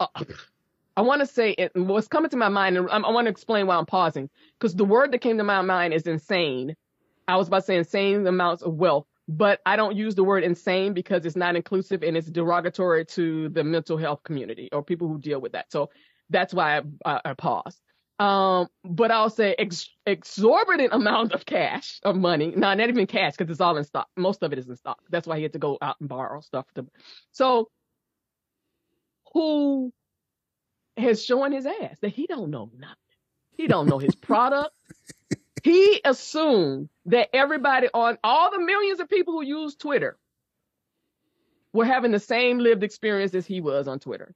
[0.00, 0.06] uh,
[0.96, 3.30] I want to say it, what's coming to my mind, and I, I want to
[3.30, 6.76] explain why I'm pausing, because the word that came to my mind is insane.
[7.26, 10.44] I was about to say insane amounts of wealth but I don't use the word
[10.44, 15.08] insane because it's not inclusive and it's derogatory to the mental health community or people
[15.08, 15.70] who deal with that.
[15.72, 15.90] So
[16.30, 17.80] that's why I, I, I paused.
[18.18, 22.52] Um, but I'll say ex- exorbitant amount of cash of money.
[22.54, 24.08] No, not even cash because it's all in stock.
[24.16, 24.98] Most of it is in stock.
[25.10, 26.66] That's why he had to go out and borrow stuff.
[26.74, 26.86] To,
[27.32, 27.70] so
[29.32, 29.92] who
[30.96, 32.96] has shown his ass that he don't know nothing.
[33.56, 34.74] He don't know his product.
[35.62, 40.18] He assumed that everybody on all the millions of people who use Twitter
[41.72, 44.34] were having the same lived experience as he was on Twitter.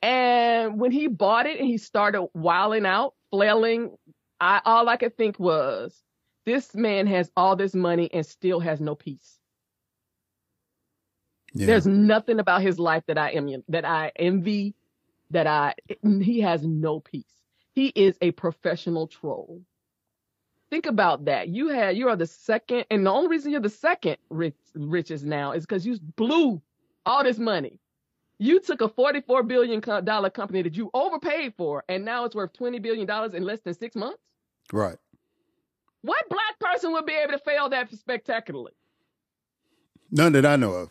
[0.00, 3.94] And when he bought it and he started wilding out, flailing,
[4.40, 6.02] I all I could think was,
[6.46, 9.38] this man has all this money and still has no peace.
[11.52, 11.66] Yeah.
[11.66, 14.74] There's nothing about his life that I am that I envy,
[15.30, 17.24] that I he has no peace.
[17.72, 19.62] He is a professional troll.
[20.70, 21.48] Think about that.
[21.48, 25.24] You had you are the second, and the only reason you're the second rich, richest
[25.24, 26.62] now is because you blew
[27.04, 27.80] all this money.
[28.38, 32.52] You took a forty-four billion dollar company that you overpaid for, and now it's worth
[32.52, 34.22] twenty billion dollars in less than six months.
[34.72, 34.96] Right.
[36.02, 38.72] What black person would be able to fail that spectacularly?
[40.10, 40.90] None that I know of.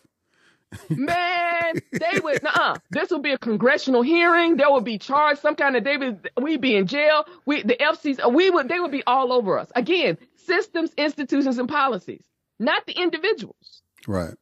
[0.88, 2.42] Man, they would.
[2.42, 4.56] Nah, this will be a congressional hearing.
[4.56, 5.84] There will be charged some kind of.
[5.84, 6.30] They would.
[6.40, 7.26] We'd be in jail.
[7.44, 8.32] We the FCC.
[8.32, 8.68] We would.
[8.68, 9.70] They would be all over us.
[9.74, 12.24] Again, systems, institutions, and policies,
[12.58, 13.82] not the individuals.
[14.06, 14.34] Right.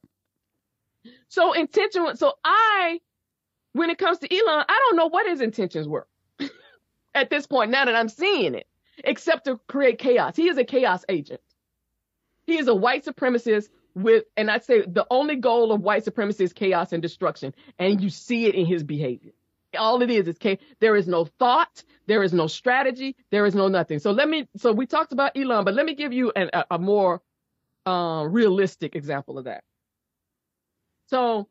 [1.29, 2.15] So intentional.
[2.17, 3.01] So I,
[3.73, 6.07] when it comes to Elon, I don't know what his intentions were
[7.15, 7.71] at this point.
[7.71, 8.67] Now that I'm seeing it,
[9.05, 10.37] except to create chaos.
[10.37, 11.41] He is a chaos agent.
[12.47, 16.45] He is a white supremacist with, and I say the only goal of white supremacy
[16.45, 19.33] is chaos and destruction, and you see it in his behavior.
[19.79, 20.59] All it is is chaos.
[20.81, 23.99] There is no thought, there is no strategy, there is no nothing.
[23.99, 24.49] So let me.
[24.57, 27.21] So we talked about Elon, but let me give you an, a, a more
[27.87, 29.65] uh, realistic example of that.
[31.09, 31.49] So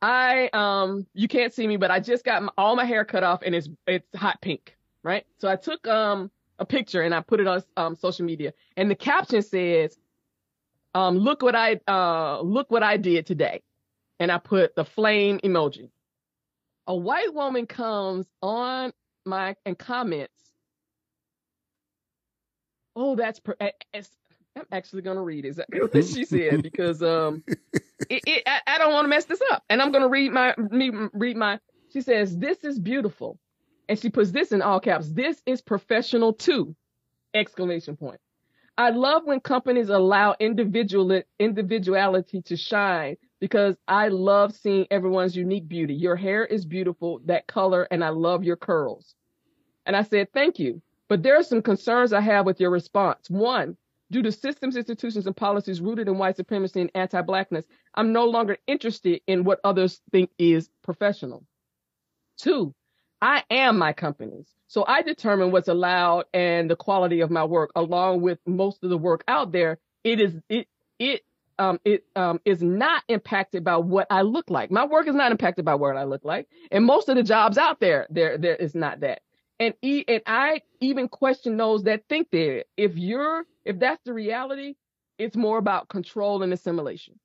[0.00, 3.22] I um you can't see me, but I just got my, all my hair cut
[3.22, 5.24] off and it's it's hot pink, right?
[5.38, 8.90] So I took um a picture and I put it on um social media, and
[8.90, 9.96] the caption says
[10.94, 13.62] um, look what I uh, look what I did today,
[14.18, 15.90] and I put the flame emoji.
[16.86, 18.92] A white woman comes on
[19.24, 20.32] my and comments,
[22.94, 23.56] "Oh, that's per-
[24.56, 27.42] I'm actually gonna read exactly what she said because um,
[28.10, 30.54] it, it, I, I don't want to mess this up, and I'm gonna read my
[30.58, 31.58] me read my.
[31.92, 33.38] She says, "This is beautiful,"
[33.88, 35.10] and she puts this in all caps.
[35.10, 36.76] This is professional too!
[37.32, 38.20] Exclamation point.
[38.78, 45.68] I love when companies allow individual individuality to shine because I love seeing everyone's unique
[45.68, 45.94] beauty.
[45.94, 49.14] Your hair is beautiful, that color, and I love your curls.
[49.84, 50.80] And I said, thank you.
[51.08, 53.28] But there are some concerns I have with your response.
[53.28, 53.76] One,
[54.10, 58.56] due to systems, institutions, and policies rooted in white supremacy and anti-blackness, I'm no longer
[58.66, 61.44] interested in what others think is professional.
[62.38, 62.74] Two,
[63.22, 64.48] I am my company's.
[64.66, 68.90] So I determine what's allowed and the quality of my work, along with most of
[68.90, 69.78] the work out there.
[70.02, 70.66] It is it
[70.98, 71.22] it
[71.58, 74.72] um it um is not impacted by what I look like.
[74.72, 77.58] My work is not impacted by what I look like, and most of the jobs
[77.58, 79.22] out there there there is not that.
[79.60, 84.12] And e- and I even question those that think that if you're if that's the
[84.12, 84.74] reality,
[85.18, 87.20] it's more about control and assimilation.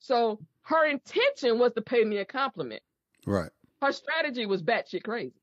[0.00, 2.82] So her intention was to pay me a compliment.
[3.24, 3.50] Right.
[3.82, 5.34] Her strategy was batshit crazy.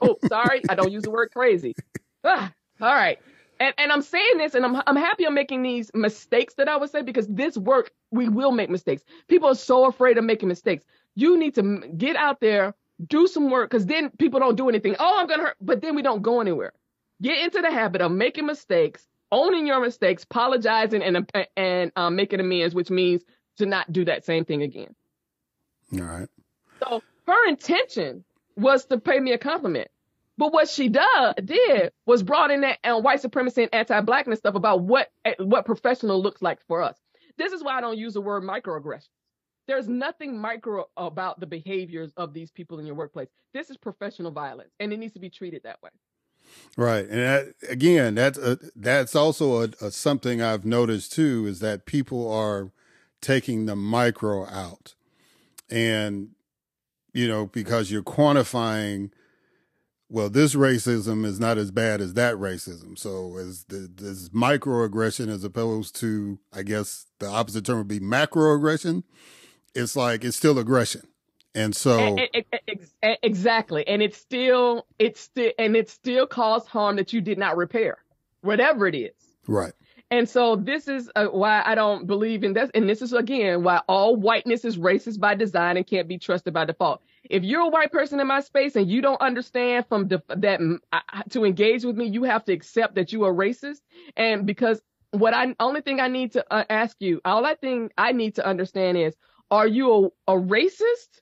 [0.00, 1.74] oh, sorry, I don't use the word crazy.
[2.22, 3.18] Ah, all right.
[3.58, 6.76] And, and I'm saying this, and I'm I'm happy I'm making these mistakes that I
[6.76, 9.02] would say because this work we will make mistakes.
[9.26, 10.84] People are so afraid of making mistakes.
[11.16, 12.72] You need to get out there,
[13.04, 14.94] do some work, because then people don't do anything.
[14.98, 16.72] Oh, I'm gonna hurt, but then we don't go anywhere.
[17.20, 22.38] Get into the habit of making mistakes, owning your mistakes, apologizing, and and um, making
[22.38, 23.22] amends, which means
[23.58, 24.94] to not do that same thing again.
[25.92, 26.28] All right.
[26.80, 28.24] So her intention
[28.56, 29.88] was to pay me a compliment.
[30.36, 34.56] But what she did, did was brought in that uh, white supremacy and anti-blackness stuff
[34.56, 36.96] about what eh, what professional looks like for us.
[37.36, 39.08] This is why I don't use the word microaggression.
[39.66, 43.28] There's nothing micro about the behaviors of these people in your workplace.
[43.52, 45.90] This is professional violence, and it needs to be treated that way.
[46.76, 51.60] Right, and that, again, that's a, that's also a, a, something I've noticed too is
[51.60, 52.70] that people are
[53.22, 54.94] taking the micro out,
[55.70, 56.30] and
[57.14, 59.10] you know because you're quantifying
[60.10, 62.96] well, this racism is not as bad as that racism.
[62.96, 68.00] So as the, this microaggression as opposed to, I guess the opposite term would be
[68.00, 69.02] macroaggression.
[69.74, 71.02] It's like it's still aggression.
[71.54, 72.16] And so
[73.02, 77.56] exactly, and it's still it's still and it still caused harm that you did not
[77.56, 77.98] repair,
[78.40, 79.12] whatever it is.
[79.46, 79.72] Right.
[80.10, 82.70] And so this is uh, why I don't believe in this.
[82.74, 86.52] And this is again why all whiteness is racist by design and can't be trusted
[86.52, 87.02] by default.
[87.30, 90.60] If you're a white person in my space and you don't understand from def- that
[91.30, 93.80] to engage with me, you have to accept that you are racist.
[94.16, 97.92] And because what I only thing I need to uh, ask you, all I think
[97.96, 99.14] I need to understand is,
[99.50, 101.20] are you a, a racist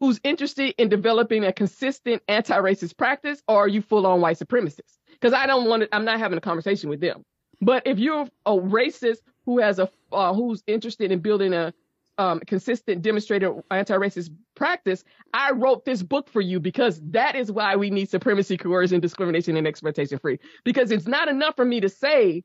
[0.00, 4.98] who's interested in developing a consistent anti-racist practice, or are you full on white supremacist?
[5.12, 5.94] Because I don't want to.
[5.94, 7.24] I'm not having a conversation with them.
[7.60, 11.72] But if you're a racist who has a uh, who's interested in building a
[12.18, 17.76] um, consistent demonstrated anti-racist practice, I wrote this book for you because that is why
[17.76, 20.38] we need supremacy, coercion, discrimination, and exploitation free.
[20.64, 22.44] Because it's not enough for me to say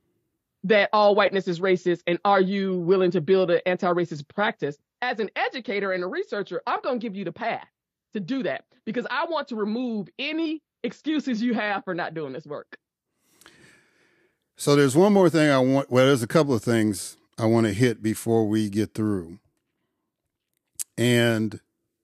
[0.64, 4.78] that all whiteness is racist and are you willing to build an anti-racist practice?
[5.02, 7.68] As an educator and a researcher, I'm going to give you the path
[8.14, 12.34] to do that because I want to remove any excuses you have for not doing
[12.34, 12.78] this work.
[14.58, 15.90] So there's one more thing I want.
[15.90, 19.40] Well, there's a couple of things I want to hit before we get through.
[21.00, 21.62] And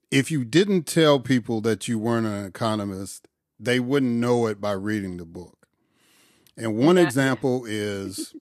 [0.10, 3.28] if you didn't tell people that you weren't an economist,
[3.60, 5.68] they wouldn't know it by reading the book.
[6.56, 8.34] And one example is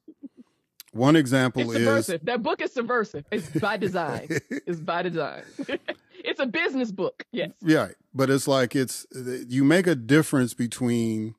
[0.92, 2.20] one example it's subversive.
[2.20, 3.24] is that book is subversive.
[3.32, 4.28] It's by design.
[4.50, 5.42] it's by design.
[6.24, 7.24] it's a business book.
[7.32, 7.50] Yes.
[7.60, 11.34] Yeah, but it's like it's you make a difference between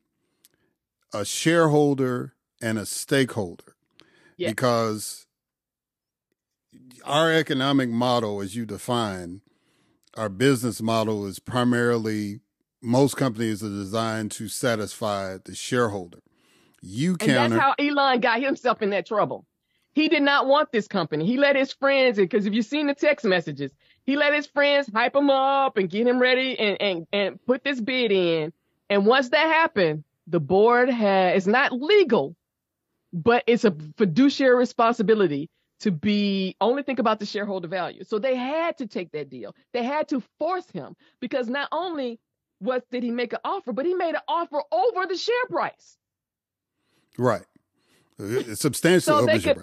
[1.14, 3.76] a shareholder and a stakeholder
[4.36, 4.50] yes.
[4.50, 5.25] because
[7.06, 9.40] our economic model, as you define,
[10.16, 12.40] our business model is primarily
[12.82, 16.18] most companies are designed to satisfy the shareholder.
[16.82, 17.38] You counter.
[17.38, 19.46] And that's how Elon got himself in that trouble.
[19.94, 21.26] He did not want this company.
[21.26, 23.72] He let his friends, because if you've seen the text messages,
[24.04, 27.64] he let his friends hype him up and get him ready and, and, and put
[27.64, 28.52] this bid in.
[28.90, 32.36] And once that happened, the board has, it's not legal,
[33.12, 35.48] but it's a fiduciary responsibility
[35.80, 38.04] to be only think about the shareholder value.
[38.04, 39.54] So they had to take that deal.
[39.72, 42.18] They had to force him because not only
[42.60, 45.98] was did he make an offer, but he made an offer over the share price.
[47.18, 47.44] Right.
[48.18, 49.60] It's substantial so they could,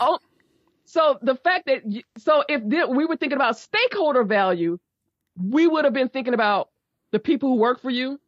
[0.85, 1.81] so the fact that
[2.19, 4.77] so if we were thinking about stakeholder value,
[5.35, 6.69] we would have been thinking about
[7.11, 8.19] the people who work for you,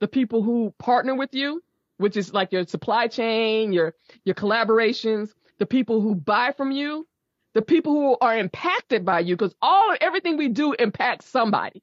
[0.00, 1.62] the people who partner with you,
[1.98, 3.94] which is like your supply chain, your
[4.24, 7.06] your collaborations, the people who buy from you,
[7.54, 11.82] the people who are impacted by you, because all everything we do impacts somebody.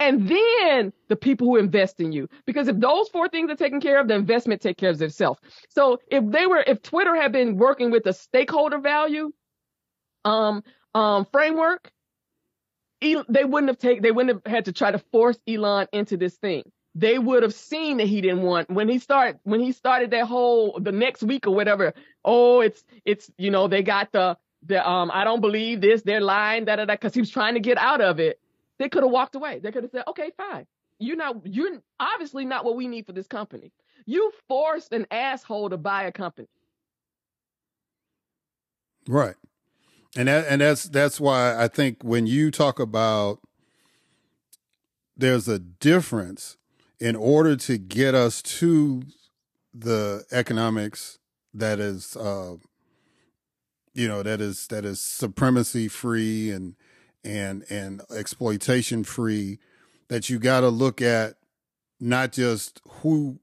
[0.00, 2.28] And then the people who invest in you.
[2.46, 5.38] Because if those four things are taken care of, the investment take care of itself.
[5.70, 9.32] So if they were, if Twitter had been working with a stakeholder value
[10.24, 10.62] um,
[10.94, 11.90] um, framework,
[13.00, 16.36] they wouldn't have taken, they wouldn't have had to try to force Elon into this
[16.36, 16.64] thing
[16.94, 20.26] they would have seen that he didn't want when he started when he started that
[20.26, 21.92] whole the next week or whatever.
[22.24, 24.36] Oh, it's it's you know they got the
[24.66, 27.78] the um I don't believe this they're lying da because he was trying to get
[27.78, 28.40] out of it.
[28.78, 29.60] They could have walked away.
[29.60, 30.66] They could have said okay fine.
[30.98, 33.72] you're not you're obviously not what we need for this company.
[34.06, 36.48] You forced an asshole to buy a company.
[39.08, 39.36] Right.
[40.16, 43.40] And that and that's that's why I think when you talk about
[45.16, 46.56] there's a difference
[47.00, 49.02] in order to get us to
[49.72, 51.18] the economics
[51.52, 52.54] that is uh,
[53.94, 56.74] you know that is that is supremacy free and
[57.24, 59.58] and and exploitation free
[60.08, 61.34] that you got to look at
[62.00, 63.38] not just who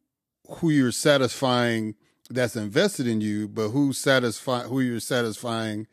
[0.47, 1.95] who you're satisfying
[2.29, 5.87] that's invested in you but who's satisfy who you're satisfying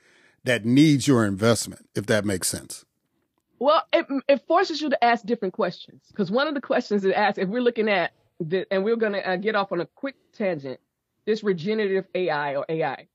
[0.45, 2.85] that needs your investment if that makes sense.
[3.61, 7.13] Well it, it forces you to ask different questions because one of the questions it
[7.13, 9.87] asks if we're looking at the, and we're going to uh, get off on a
[9.87, 10.79] quick tangent
[11.27, 13.09] this regenerative ai or ai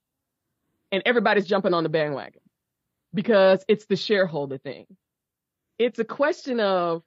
[0.94, 2.42] and everybody's jumping on the bandwagon
[3.16, 4.86] because it's the shareholder thing.
[5.80, 7.02] It's a question of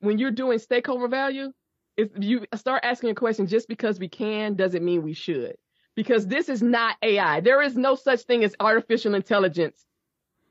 [0.00, 1.52] when you're doing stakeholder value,
[1.96, 5.56] if you start asking a question just because we can doesn't mean we should.
[5.94, 7.40] Because this is not AI.
[7.40, 9.84] There is no such thing as artificial intelligence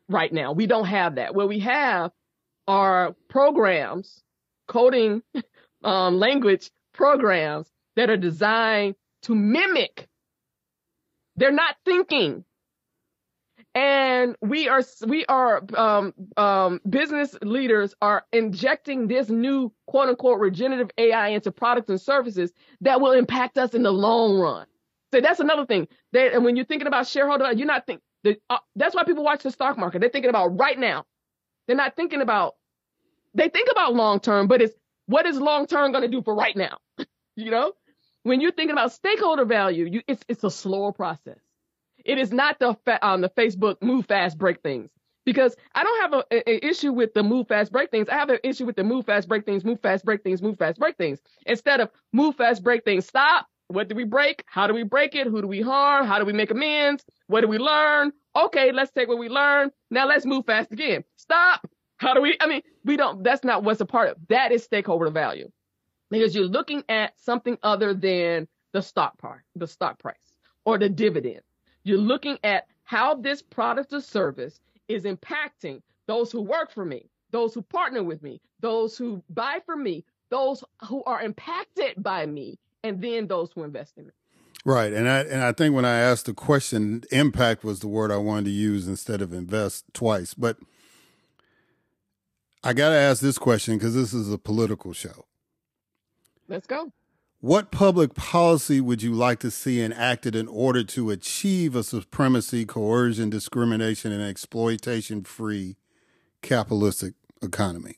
[0.07, 0.53] right now.
[0.53, 1.35] We don't have that.
[1.35, 2.11] What we have
[2.69, 4.23] are programs,
[4.67, 5.23] coding
[5.83, 10.07] um, language programs that are designed to mimic.
[11.35, 12.45] They're not thinking
[13.78, 20.39] and we are we are um, um, business leaders are injecting this new quote unquote
[20.39, 22.51] regenerative AI into products and services
[22.82, 24.65] that will impact us in the long run.
[25.13, 25.88] So that's another thing.
[26.13, 28.01] That and when you're thinking about shareholder, you're not think
[28.49, 30.01] uh, that's why people watch the stock market.
[30.01, 31.05] They're thinking about right now.
[31.67, 32.55] They're not thinking about
[33.36, 34.73] they think about long term, but it's
[35.05, 36.80] what is long term going to do for right now.
[37.36, 37.73] you know,
[38.23, 41.38] when you're thinking about stakeholder value, you it's it's a slower process.
[42.08, 44.89] It is not the fa- um, the Facebook move fast break things
[45.26, 48.08] because I don't have an issue with the move fast break things.
[48.08, 50.58] I have an issue with the move fast break things, move fast break things, move
[50.58, 51.20] fast break things.
[51.45, 53.45] Instead of move fast break things, stop.
[53.68, 54.45] What do we break?
[54.47, 55.28] How do we break it?
[55.28, 56.08] Who do we harm?
[56.08, 57.03] How do we make amends?
[57.28, 58.14] What do we learn?
[58.34, 59.74] Okay, let's take what we learned.
[59.91, 61.03] Now let's move fast again.
[61.18, 61.68] Stop.
[61.97, 62.38] How do we?
[62.39, 63.22] I mean, we don't.
[63.24, 64.18] That's not what's a part of.
[64.30, 65.51] That is stakeholder value,
[66.10, 70.16] because you're looking at something other than the stock part, the stock price,
[70.64, 71.41] or the dividend.
[71.88, 74.59] You're looking at how this product or service
[74.89, 79.59] is impacting those who work for me, those who partner with me, those who buy
[79.65, 84.11] from me, those who are impacted by me, and then those who invest in me.
[84.65, 88.11] Right, and I and I think when I asked the question, impact was the word
[88.11, 90.33] I wanted to use instead of invest twice.
[90.33, 90.57] But
[92.65, 95.25] I got to ask this question because this is a political show.
[96.49, 96.91] Let's go.
[97.39, 102.65] What public policy would you like to see enacted in order to achieve a supremacy,
[102.65, 105.75] coercion, discrimination, and exploitation free
[106.41, 107.13] capitalistic
[107.43, 107.97] economy?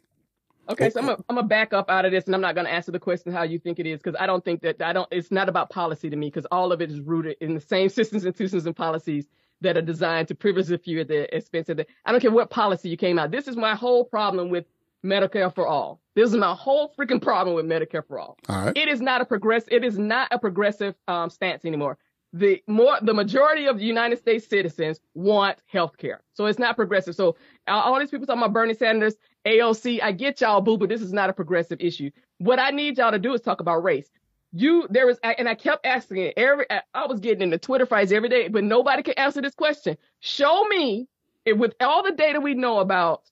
[0.67, 2.91] Okay, so I'm gonna, I'm back up out of this, and I'm not gonna answer
[2.91, 5.07] the question how you think it is, because I don't think that I don't.
[5.09, 7.87] It's not about policy to me, because all of it is rooted in the same
[7.99, 9.25] systems, institutions, and policies
[9.61, 11.85] that are designed to privilege the few at the expense of the.
[12.05, 13.31] I don't care what policy you came out.
[13.31, 14.65] This is my whole problem with
[15.05, 16.01] Medicare for all.
[16.15, 18.37] This is my whole freaking problem with Medicare for all.
[18.49, 18.77] All right.
[18.77, 19.63] It is not a progress.
[19.69, 21.97] It is not a progressive um, stance anymore.
[22.33, 26.75] The more the majority of the United States citizens want health care, so it's not
[26.75, 27.15] progressive.
[27.15, 27.35] So
[27.67, 29.15] all these people talking about Bernie Sanders,
[29.47, 32.11] AOC, I get y'all, boo, but this is not a progressive issue.
[32.37, 34.09] What I need y'all to do is talk about race.
[34.51, 36.65] You there was, and I kept asking it every.
[36.69, 39.97] I was getting in the Twitter fights every day, but nobody can answer this question.
[40.19, 41.07] Show me,
[41.47, 43.23] with all the data we know about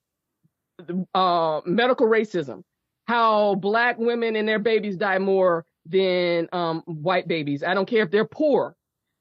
[1.14, 2.64] uh, medical racism,
[3.08, 7.64] how black women and their babies die more than um, white babies.
[7.64, 8.76] I don't care if they're poor.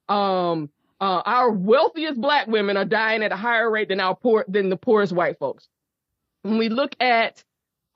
[0.08, 4.44] Um, uh, our wealthiest black women are dying at a higher rate than our poor
[4.48, 5.68] than the poorest white folks.
[6.42, 7.44] When we look at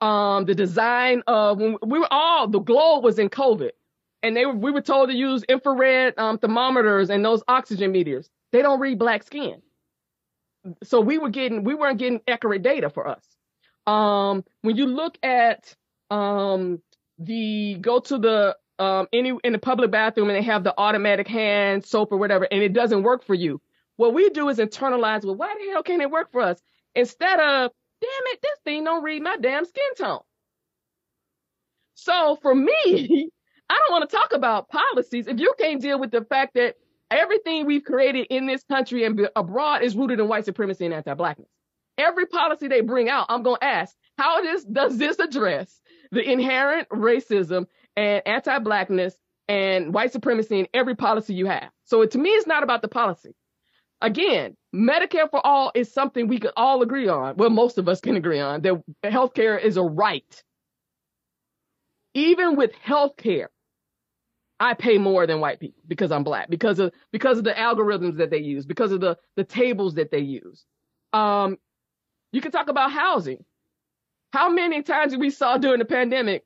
[0.01, 3.71] um, the design of when we were all the globe was in COVID,
[4.23, 8.29] and they were, we were told to use infrared um, thermometers and those oxygen meters.
[8.51, 9.61] They don't read black skin,
[10.83, 13.23] so we were getting we weren't getting accurate data for us.
[13.87, 15.75] Um, when you look at
[16.09, 16.81] um,
[17.17, 21.27] the go to the um, any in the public bathroom and they have the automatic
[21.27, 23.61] hand soap or whatever, and it doesn't work for you.
[23.97, 25.23] What we do is internalize.
[25.23, 26.59] Well, why the hell can't it work for us?
[26.95, 27.71] Instead of,
[28.01, 30.21] damn it, this thing don't read my damn skin tone.
[31.93, 33.29] So for me,
[33.69, 36.75] I don't want to talk about policies if you can't deal with the fact that
[37.09, 41.47] everything we've created in this country and abroad is rooted in white supremacy and anti-blackness
[41.97, 45.81] every policy they bring out, I'm going to ask, how does, does this address
[46.11, 49.15] the inherent racism and anti-blackness
[49.47, 51.69] and white supremacy in every policy you have?
[51.85, 53.35] So to me, it's not about the policy.
[54.01, 57.37] Again, Medicare for all is something we could all agree on.
[57.37, 60.43] Well, most of us can agree on that healthcare is a right.
[62.13, 63.49] even with health care,
[64.59, 68.17] I pay more than white people because I'm black, because of because of the algorithms
[68.17, 70.65] that they use, because of the the tables that they use.
[71.13, 71.57] Um,
[72.31, 73.43] you can talk about housing.
[74.33, 76.45] How many times we saw during the pandemic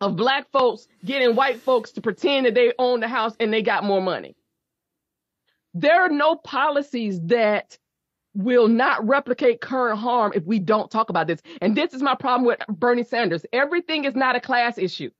[0.00, 3.62] of black folks getting white folks to pretend that they own the house and they
[3.62, 4.36] got more money?
[5.74, 7.78] There are no policies that
[8.34, 11.40] will not replicate current harm if we don't talk about this.
[11.60, 13.44] And this is my problem with Bernie Sanders.
[13.52, 15.10] Everything is not a class issue.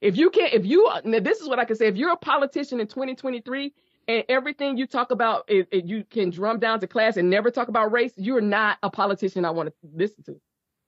[0.00, 1.86] If you can't, if you, this is what I can say.
[1.86, 3.72] If you're a politician in 2023
[4.08, 7.92] and everything you talk about, you can drum down to class and never talk about
[7.92, 10.40] race, you're not a politician I want to listen to.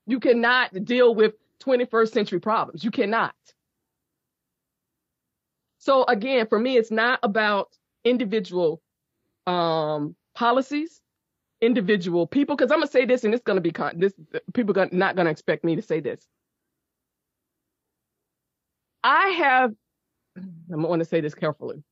[0.07, 2.85] You cannot deal with 21st century problems.
[2.85, 3.35] You cannot.
[5.79, 7.69] So again, for me, it's not about
[8.05, 8.83] individual
[9.47, 11.01] um, policies,
[11.61, 12.57] individual people.
[12.57, 14.15] Because I'm gonna say this, and it's gonna be con- this.
[14.55, 16.27] People are not gonna expect me to say this.
[19.03, 19.75] I have,
[20.39, 21.83] I want to say this carefully.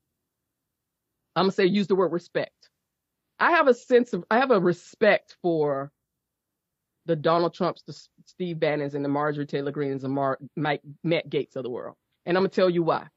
[1.35, 2.69] I'm gonna say use the word respect.
[3.39, 5.91] I have a sense of, I have a respect for
[7.07, 11.29] the Donald Trumps, the Steve Bannons, and the Marjorie Taylor Greenes and Mar- Mike Matt
[11.29, 13.09] Gaetz of the world, and I'm gonna tell you why.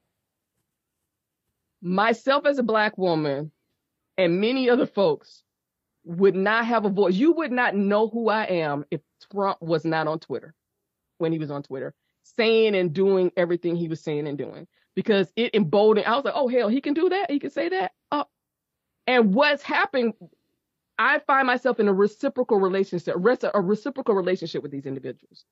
[1.82, 3.52] Myself as a black woman,
[4.18, 5.42] and many other folks
[6.04, 7.14] would not have a voice.
[7.14, 9.00] You would not know who I am if
[9.30, 10.54] Trump was not on Twitter
[11.18, 11.94] when he was on Twitter
[12.36, 16.06] saying and doing everything he was saying and doing because it emboldened.
[16.06, 17.30] I was like, oh hell, he can do that.
[17.30, 17.92] He can say that.
[19.06, 20.14] And what's happened?
[20.98, 25.44] I find myself in a reciprocal relationship, a reciprocal relationship with these individuals.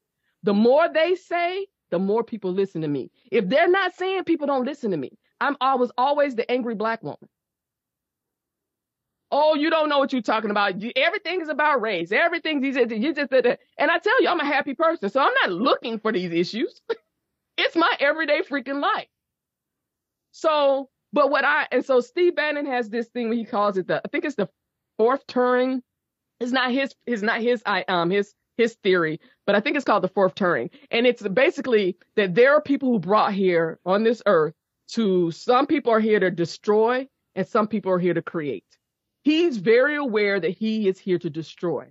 [0.43, 3.11] The more they say, the more people listen to me.
[3.31, 5.19] If they're not saying, people don't listen to me.
[5.41, 7.29] I'm always always the angry black woman.
[9.31, 10.75] Oh, you don't know what you're talking about.
[10.97, 12.13] Everything is about race.
[12.13, 15.35] Everything you just, you just and I tell you, I'm a happy person, so I'm
[15.43, 16.81] not looking for these issues.
[17.57, 19.09] it's my everyday freaking life.
[20.33, 24.03] So, but what I and so Steve Bannon has this thing he calls it the
[24.05, 24.49] I think it's the
[24.99, 25.83] fourth Turning.
[26.41, 29.85] It's not his it's not his I um his his theory, but I think it's
[29.85, 30.71] called the fourth Turning.
[30.91, 34.55] And it's basically that there are people who brought here on this earth
[34.89, 38.65] to some people are here to destroy and some people are here to create.
[39.23, 41.87] He's very aware that he is here to destroy.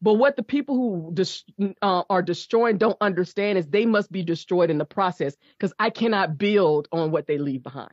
[0.00, 1.44] But what the people who dis-
[1.80, 5.90] uh, are destroying don't understand is they must be destroyed in the process because I
[5.90, 7.92] cannot build on what they leave behind.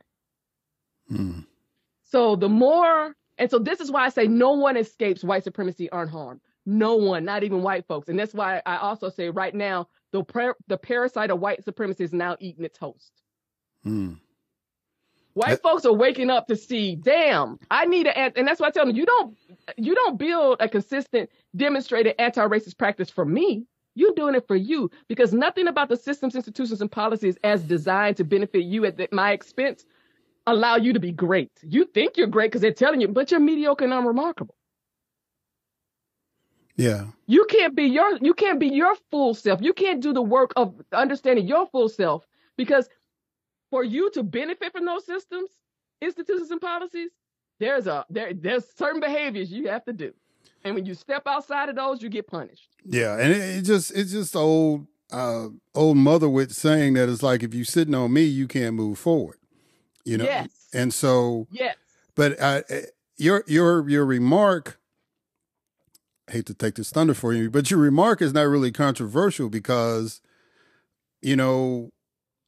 [1.10, 1.40] Hmm.
[2.04, 5.88] So the more, and so this is why I say no one escapes white supremacy
[5.92, 6.40] unharmed.
[6.66, 8.08] No one, not even white folks.
[8.08, 10.24] And that's why I also say right now, the,
[10.66, 13.12] the parasite of white supremacy is now eating its host.
[13.82, 14.14] Hmm.
[15.34, 18.70] White folks are waking up to see, damn, I need to, and that's why I
[18.70, 19.38] tell them, you don't,
[19.76, 23.64] you don't build a consistent, demonstrated anti-racist practice for me.
[23.94, 28.16] You're doing it for you because nothing about the systems, institutions, and policies as designed
[28.18, 29.84] to benefit you at the, my expense
[30.52, 31.50] allow you to be great.
[31.62, 34.54] You think you're great because they're telling you, but you're mediocre and unremarkable.
[36.76, 37.06] Yeah.
[37.26, 39.60] You can't be your you can't be your full self.
[39.60, 42.26] You can't do the work of understanding your full self
[42.56, 42.88] because
[43.70, 45.50] for you to benefit from those systems,
[46.00, 47.10] institutions, and policies,
[47.58, 50.14] there's a there there's certain behaviors you have to do,
[50.64, 52.70] and when you step outside of those, you get punished.
[52.84, 57.42] Yeah, and it, it just it's just old uh, old motherwit saying that it's like
[57.42, 59.36] if you're sitting on me, you can't move forward.
[60.04, 60.24] You know.
[60.24, 60.48] Yes.
[60.72, 61.46] And so.
[61.50, 61.76] Yes.
[62.14, 62.62] But uh,
[63.16, 64.78] your your your remark.
[66.28, 69.48] I hate to take this thunder for you, but your remark is not really controversial
[69.48, 70.20] because,
[71.20, 71.90] you know,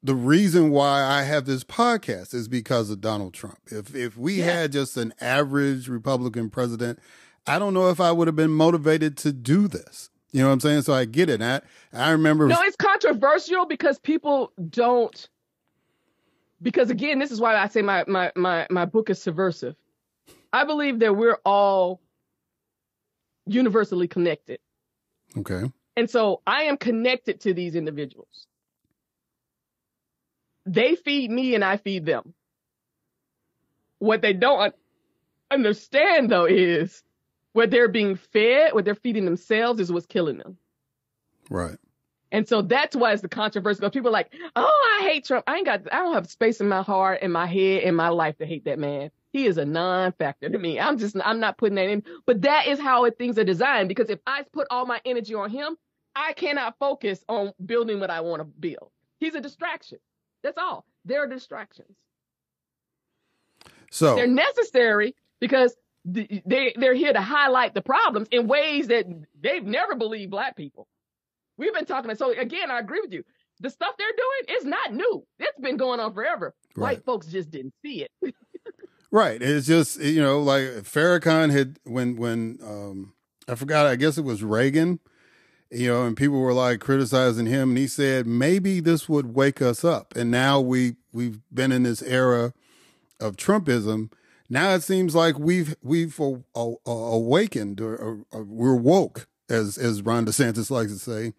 [0.02, 3.58] the reason why I have this podcast is because of Donald Trump.
[3.66, 4.44] If if we yeah.
[4.44, 6.98] had just an average Republican president,
[7.46, 10.10] I don't know if I would have been motivated to do this.
[10.32, 10.82] You know what I'm saying?
[10.82, 11.42] So I get it.
[11.42, 11.60] I
[11.92, 12.48] I remember.
[12.48, 15.28] No, it's controversial because people don't.
[16.62, 19.74] Because again, this is why I say my my my my book is subversive.
[20.52, 22.00] I believe that we're all
[23.46, 24.60] universally connected.
[25.36, 25.70] Okay.
[25.96, 28.46] And so I am connected to these individuals.
[30.64, 32.34] They feed me and I feed them.
[33.98, 34.74] What they don't
[35.50, 37.02] understand though is
[37.52, 40.56] what they're being fed, what they're feeding themselves is what's killing them.
[41.50, 41.78] Right.
[42.32, 43.78] And so that's why it's the controversy.
[43.78, 45.44] Because people are like, oh, I hate Trump.
[45.46, 48.08] I ain't got, I don't have space in my heart, in my head, in my
[48.08, 49.10] life to hate that man.
[49.32, 50.80] He is a non-factor to me.
[50.80, 52.02] I'm just, I'm not putting that in.
[52.26, 53.88] But that is how it, things are designed.
[53.88, 55.76] Because if I put all my energy on him,
[56.16, 58.90] I cannot focus on building what I want to build.
[59.20, 59.98] He's a distraction.
[60.42, 60.84] That's all.
[61.04, 61.96] There are distractions.
[63.90, 69.06] So they're necessary because they they're here to highlight the problems in ways that
[69.40, 70.88] they've never believed black people.
[71.62, 72.14] We've been talking.
[72.16, 73.22] So again, I agree with you.
[73.60, 75.24] the stuff they're doing is not new.
[75.38, 76.54] It's been going on forever.
[76.74, 76.82] Right.
[76.82, 78.34] White folks just didn't see it.
[79.12, 79.42] Right.
[79.42, 83.12] It's just you know like Farrakhan had when when um
[83.46, 85.00] I forgot I guess it was Reagan,
[85.70, 89.60] you know, and people were like criticizing him, and he said maybe this would wake
[89.60, 90.16] us up.
[90.16, 92.54] And now we we've been in this era
[93.20, 94.10] of Trumpism.
[94.48, 96.18] Now it seems like we've we've
[96.56, 101.32] awakened or, or, or, we're woke, as as Ron DeSantis likes to say,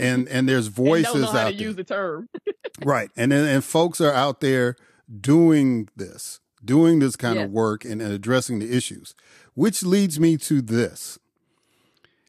[0.00, 2.28] and and there's voices and don't know how out to there, use the term.
[2.84, 3.10] right?
[3.16, 4.76] And then and folks are out there
[5.20, 9.14] doing this, doing this kind of work and, and addressing the issues,
[9.54, 11.18] which leads me to this: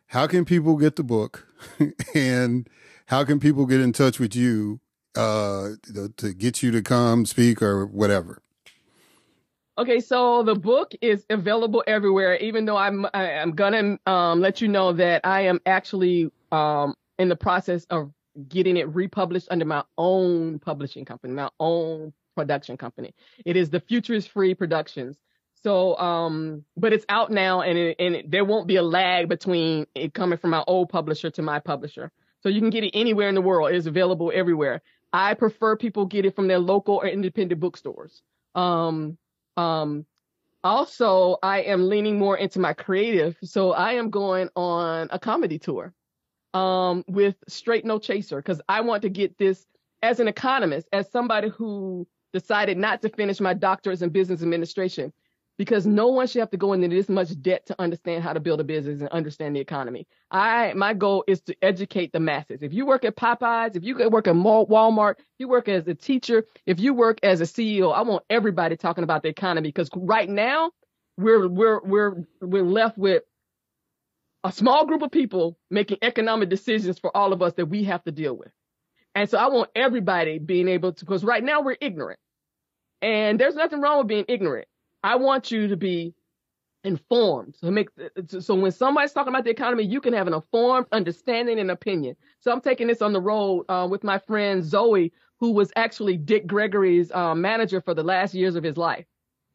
[0.07, 1.47] How can people get the book,
[2.15, 2.69] and
[3.07, 4.79] how can people get in touch with you
[5.15, 5.69] uh,
[6.17, 8.41] to get you to come speak or whatever?
[9.79, 12.35] Okay, so the book is available everywhere.
[12.35, 16.95] Even though I'm, I, I'm gonna um, let you know that I am actually um,
[17.17, 18.11] in the process of
[18.49, 23.15] getting it republished under my own publishing company, my own production company.
[23.45, 25.17] It is the Future is Free Productions.
[25.63, 29.29] So, um, but it's out now, and it, and it, there won't be a lag
[29.29, 32.11] between it coming from my old publisher to my publisher.
[32.41, 33.71] So you can get it anywhere in the world.
[33.71, 34.81] It is available everywhere.
[35.13, 38.21] I prefer people get it from their local or independent bookstores.
[38.55, 39.17] Um,
[39.59, 40.05] um,
[40.63, 43.37] also, I am leaning more into my creative.
[43.43, 45.93] So I am going on a comedy tour
[46.53, 49.65] um, with Straight No Chaser because I want to get this
[50.01, 55.11] as an economist, as somebody who decided not to finish my doctorate in business administration,
[55.59, 58.39] because no one should have to go into this much debt to understand how to
[58.39, 60.07] build a business and understand the economy.
[60.31, 62.63] I my goal is to educate the masses.
[62.63, 65.93] If you work at Popeyes, if you work at Walmart, if you work as a
[65.93, 69.89] teacher, if you work as a CEO, I want everybody talking about the economy because
[69.93, 70.71] right now
[71.17, 73.23] we're we're we're we're left with
[74.45, 78.01] a small group of people making economic decisions for all of us that we have
[78.05, 78.51] to deal with.
[79.13, 82.19] And so I want everybody being able to, because right now we're ignorant.
[83.01, 84.69] And there's nothing wrong with being ignorant.
[85.03, 86.13] I want you to be
[86.83, 87.55] informed.
[87.59, 87.89] So make
[88.39, 92.15] so when somebody's talking about the economy, you can have an informed understanding and opinion.
[92.39, 96.17] So I'm taking this on the road uh, with my friend Zoe, who was actually
[96.17, 99.05] Dick Gregory's uh, manager for the last years of his life.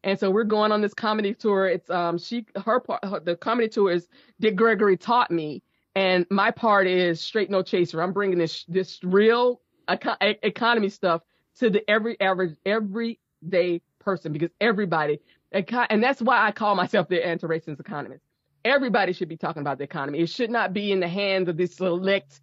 [0.02, 1.66] And so we're going on this comedy tour.
[1.66, 5.62] It's um she her part her, the comedy tour is Dick Gregory taught me,
[5.94, 8.02] and my part is straight no chaser.
[8.02, 11.22] I'm bringing this this real eco- economy stuff
[11.56, 15.18] to the every average everyday person because everybody
[15.54, 18.24] and that's why I call myself the anti-racist economist.
[18.64, 20.20] Everybody should be talking about the economy.
[20.20, 22.40] It should not be in the hands of this select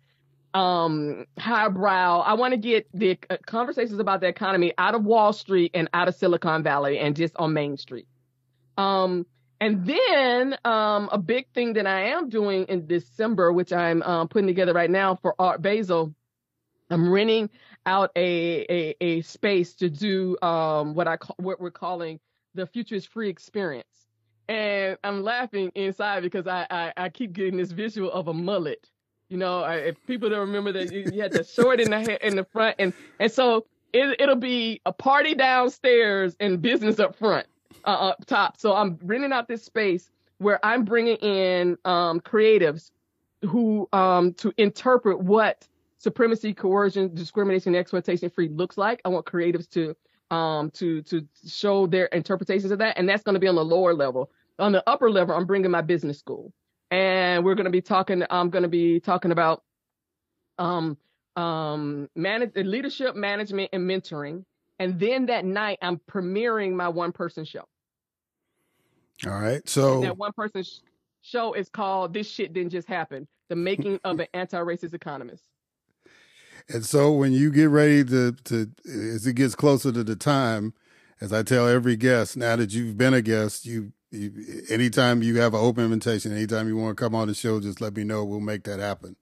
[0.53, 2.19] um highbrow.
[2.19, 5.89] I want to get the uh, conversations about the economy out of Wall Street and
[5.93, 8.07] out of Silicon Valley and just on Main Street.
[8.77, 9.25] Um
[9.61, 14.27] and then um a big thing that I am doing in December, which I'm um,
[14.27, 16.13] putting together right now for Art Basel,
[16.89, 17.49] I'm renting
[17.85, 22.19] out a a, a space to do um what I call what we're calling
[22.53, 24.07] the Future is Free experience.
[24.47, 28.89] And I'm laughing inside because I, I, I keep getting this visual of a mullet.
[29.29, 32.27] You know, I, if people don't remember that you, you had the short in the
[32.27, 37.15] in the front, and and so it, it'll be a party downstairs and business up
[37.15, 37.47] front,
[37.85, 38.57] uh, up top.
[38.57, 42.91] So I'm renting out this space where I'm bringing in um, creatives
[43.47, 45.65] who um, to interpret what
[45.97, 49.01] supremacy, coercion, discrimination, exploitation free looks like.
[49.05, 49.95] I want creatives to
[50.31, 53.65] um, to to show their interpretations of that, and that's going to be on the
[53.65, 54.31] lower level.
[54.57, 56.51] On the upper level, I'm bringing my business school
[56.91, 59.63] and we're going to be talking i'm going to be talking about
[60.59, 60.97] um
[61.37, 64.43] um manage leadership management and mentoring
[64.77, 67.63] and then that night i'm premiering my one person show
[69.25, 69.67] All right.
[69.67, 70.79] So that one person sh-
[71.21, 75.43] show is called this shit didn't just happen the making of an anti-racist economist
[76.69, 80.73] And so when you get ready to to as it gets closer to the time,
[81.19, 85.39] as I tell every guest, now that you've been a guest, you, you anytime you
[85.39, 88.03] have an open invitation, anytime you want to come on the show, just let me
[88.03, 88.23] know.
[88.23, 89.15] We'll make that happen.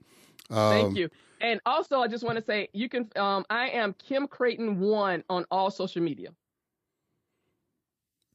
[0.49, 1.09] Um, thank you
[1.41, 5.23] and also i just want to say you can um i am kim crayton one
[5.29, 6.29] on all social media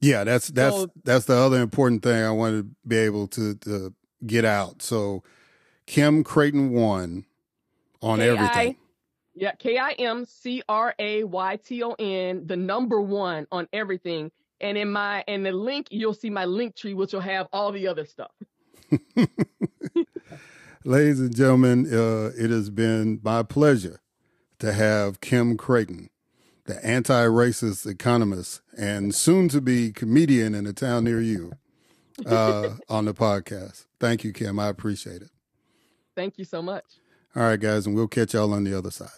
[0.01, 3.55] Yeah, that's that's So- that's the other important thing I want to be able to
[3.55, 3.93] to
[4.25, 4.81] get out.
[4.81, 5.23] So
[5.85, 7.25] Kim Crayton one
[8.01, 8.75] on K I everything.
[9.35, 13.67] Yeah, K I M C R A Y T O N, the number one on
[13.73, 14.31] everything.
[14.61, 17.87] And in my in the link, you'll see my Linktree, which will have all the
[17.87, 18.31] other stuff.
[20.85, 23.99] Ladies and gentlemen, uh, it has been my pleasure
[24.59, 26.09] to have Kim Crayton,
[26.65, 31.53] the anti-racist economist and soon to be comedian in a town near you,
[32.25, 33.87] uh, on the podcast.
[33.99, 34.59] Thank you, Kim.
[34.59, 35.29] I appreciate it.
[36.15, 36.85] Thank you so much.
[37.37, 39.09] All right, guys, and we'll catch y'all on the other side.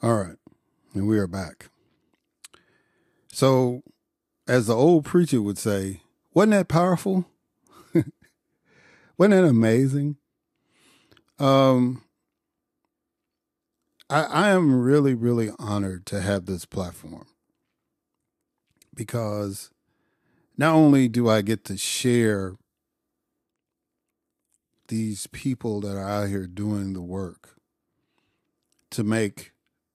[0.00, 0.36] All right,
[0.94, 1.70] and we are back.
[3.32, 3.82] So,
[4.46, 6.02] as the old preacher would say,
[6.32, 7.24] wasn't that powerful?
[9.18, 10.17] wasn't that amazing?
[11.38, 12.02] Um,
[14.10, 17.26] I, I am really, really honored to have this platform
[18.94, 19.70] because
[20.56, 22.56] not only do I get to share
[24.88, 27.56] these people that are out here doing the work
[28.90, 29.52] to make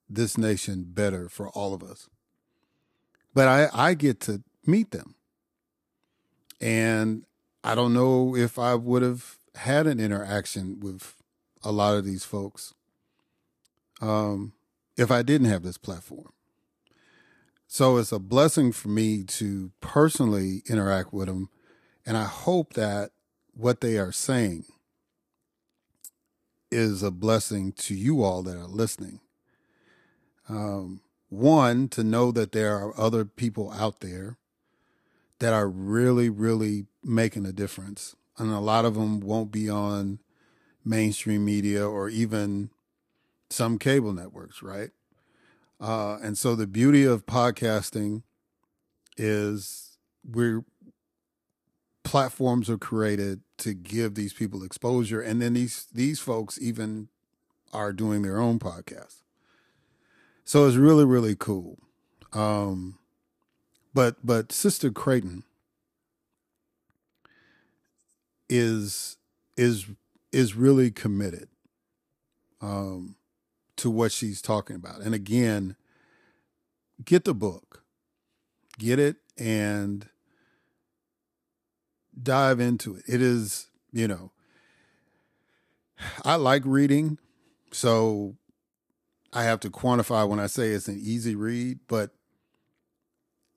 [0.08, 2.08] this nation better for all of us,
[3.34, 5.16] but I, I get to meet them.
[6.62, 7.24] And
[7.64, 11.16] I don't know if I would have had an interaction with
[11.64, 12.74] a lot of these folks
[14.02, 14.54] um,
[14.98, 16.34] if I didn't have this platform.
[17.68, 21.50] So it's a blessing for me to personally interact with them.
[22.06, 23.12] And I hope that
[23.56, 24.66] what they are saying
[26.70, 29.22] is a blessing to you all that are listening.
[30.50, 34.38] Um, one, to know that there are other people out there
[35.40, 38.16] that are really, really making a difference.
[38.38, 40.20] And a lot of them won't be on
[40.86, 42.70] mainstream media or even
[43.50, 44.92] some cable networks, right?
[45.80, 48.24] Uh, and so the beauty of podcasting
[49.18, 50.64] is we're
[52.04, 57.10] platforms are created to give these people exposure, and then these these folks even
[57.72, 59.22] are doing their own podcasts.
[60.46, 61.78] So it's really really cool.
[62.34, 63.00] Um,
[63.94, 65.44] but but Sister Crayton
[68.50, 69.18] is
[69.58, 69.88] is
[70.34, 71.48] is really committed.
[72.62, 73.16] Um,
[73.78, 75.02] to what she's talking about.
[75.02, 75.76] And again,
[77.04, 77.84] get the book,
[78.78, 80.08] get it, and
[82.22, 83.04] dive into it.
[83.08, 84.32] It is, you know,
[86.24, 87.18] I like reading,
[87.72, 88.36] so
[89.32, 92.12] I have to quantify when I say it's an easy read, but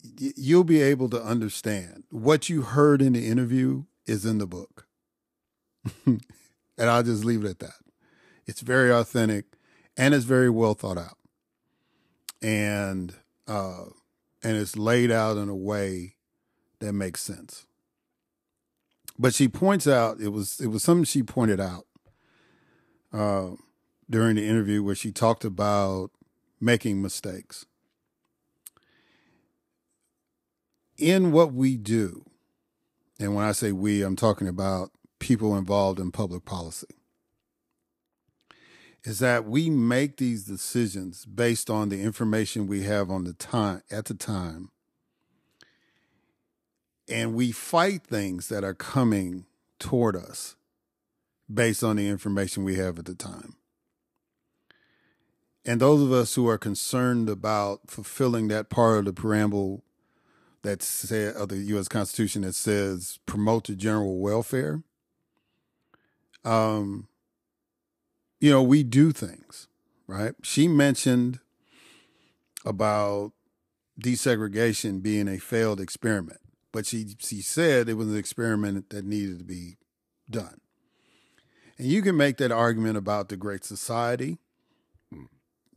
[0.03, 4.87] you'll be able to understand what you heard in the interview is in the book.
[6.79, 7.79] and I'll just leave it at that.
[8.47, 9.47] It's very authentic
[9.97, 11.17] and it's very well thought out,
[12.43, 13.15] and
[13.49, 13.87] uh,
[14.43, 16.17] and it's laid out in a way
[16.81, 17.67] that makes sense.
[19.19, 21.87] But she points out it was it was something she pointed out
[23.13, 23.51] uh,
[24.09, 26.11] during the interview where she talked about
[26.61, 27.67] making mistakes
[30.99, 32.25] in what we do.
[33.19, 36.87] And when I say we, I'm talking about people involved in public policy
[39.05, 43.83] is that we make these decisions based on the information we have on the time
[43.91, 44.71] at the time
[47.09, 49.47] and we fight things that are coming
[49.79, 50.57] toward us
[51.53, 53.57] based on the information we have at the time
[55.65, 59.83] and those of us who are concerned about fulfilling that part of the preamble
[60.67, 60.83] that
[61.37, 61.89] of the U.S.
[61.89, 64.83] Constitution that says promote the general welfare,
[66.47, 67.09] um,
[68.41, 69.69] you know, we do things,
[70.07, 70.35] right?
[70.43, 71.41] She mentioned
[72.65, 73.33] about
[74.01, 76.41] desegregation being a failed experiment,
[76.73, 79.77] but she she said it was an experiment that needed to be
[80.31, 80.61] done.
[81.79, 84.39] And you can make that argument about the Great Society,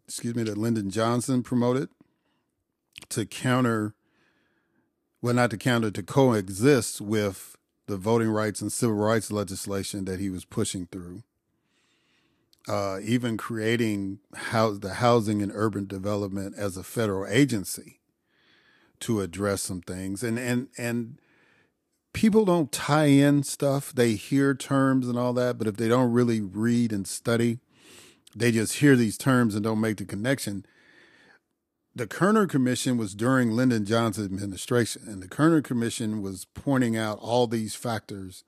[0.08, 1.90] excuse me, that Lyndon Johnson promoted
[3.10, 3.96] to counter,
[5.22, 7.58] well, not to counter, to coexist with
[7.90, 11.24] the voting rights and civil rights legislation that he was pushing through
[12.68, 18.00] uh, even creating house, the housing and urban development as a federal agency
[19.00, 20.22] to address some things.
[20.22, 21.20] And and and
[22.14, 23.92] people don't tie in stuff.
[23.92, 27.58] They hear terms and all that but if they don't really read and study
[28.36, 30.64] they just hear these terms and don't make the connection
[32.00, 37.20] the kerner commission was during lyndon johnson's administration and the kerner commission was pointing out
[37.20, 38.44] all these factors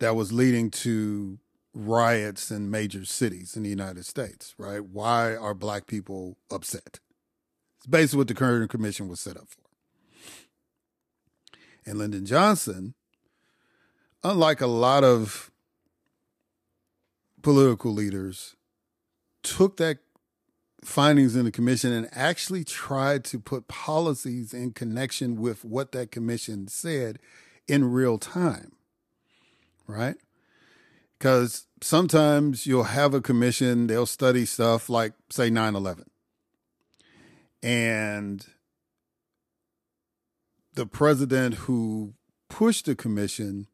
[0.00, 1.38] that was leading to
[1.74, 4.84] riots in major cities in the United States, right?
[4.84, 7.00] Why are black people upset?
[7.78, 9.62] It's basically what the Kerner Commission was set up for.
[11.84, 12.94] And Lyndon Johnson,
[14.22, 15.50] unlike a lot of
[17.42, 18.54] political leaders,
[19.42, 19.98] took that
[20.84, 26.10] findings in the commission and actually tried to put policies in connection with what that
[26.10, 27.18] commission said
[27.68, 28.72] in real time,
[29.86, 30.16] right?
[31.22, 36.10] because sometimes you'll have a commission, they'll study stuff like, say, 9 11.
[37.62, 38.44] And
[40.74, 42.14] the president who
[42.48, 43.68] pushed the commission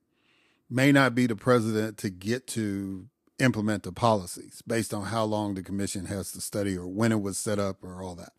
[0.68, 5.54] may not be the president to get to implement the policies based on how long
[5.54, 8.32] the commission has to study or when it was set up or all that.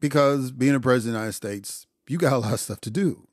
[0.00, 2.90] Because being a president of the United States, you got a lot of stuff to
[2.90, 3.26] do.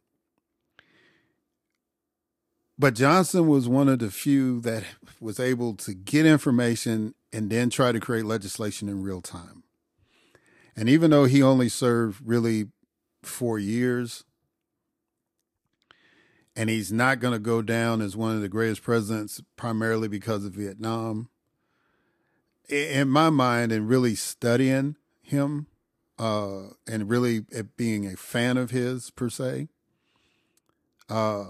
[2.79, 4.83] But Johnson was one of the few that
[5.19, 9.63] was able to get information and then try to create legislation in real time.
[10.75, 12.69] And even though he only served really
[13.21, 14.23] four years,
[16.55, 20.45] and he's not going to go down as one of the greatest presidents primarily because
[20.45, 21.29] of Vietnam.
[22.69, 25.67] In my mind, and really studying him,
[26.17, 27.45] uh, and really
[27.75, 29.67] being a fan of his per se,
[31.09, 31.45] uh,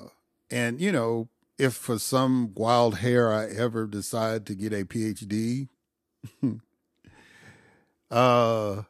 [0.49, 1.29] and you know,
[1.59, 5.67] if for some wild hair I ever decide to get a PhD,
[8.11, 8.81] uh,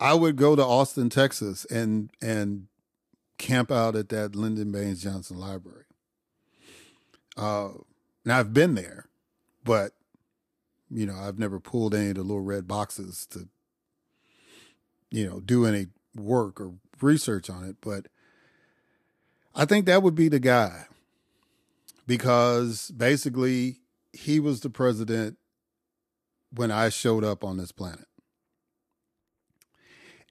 [0.00, 2.68] I would go to Austin, Texas, and and
[3.40, 5.84] camp out at that Lyndon Baines Johnson Library.
[7.36, 7.70] Uh,
[8.24, 9.06] now I've been there,
[9.64, 9.92] but
[10.90, 13.48] you know I've never pulled any of the little red boxes to,
[15.10, 17.76] you know, do any work or research on it.
[17.80, 18.08] But
[19.54, 20.84] I think that would be the guy
[22.06, 23.78] because basically
[24.12, 25.38] he was the president
[26.52, 28.06] when I showed up on this planet.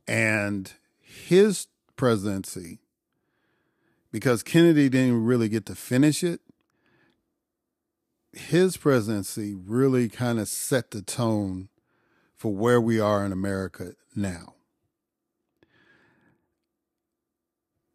[0.08, 2.80] And his presidency
[4.12, 6.42] because Kennedy didn't really get to finish it.
[8.32, 11.70] His presidency really kind of set the tone
[12.36, 14.56] for where we are in America now.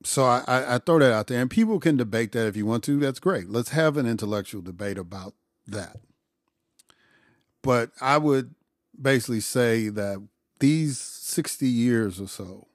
[0.04, 2.66] So I, I, I, throw that out there, and people can debate that if you
[2.66, 2.98] want to.
[2.98, 3.48] That's great.
[3.48, 5.34] Let's have an intellectual debate about
[5.66, 5.96] that.
[7.62, 8.54] But I would
[9.00, 10.22] basically say that
[10.60, 12.68] these 60 years or so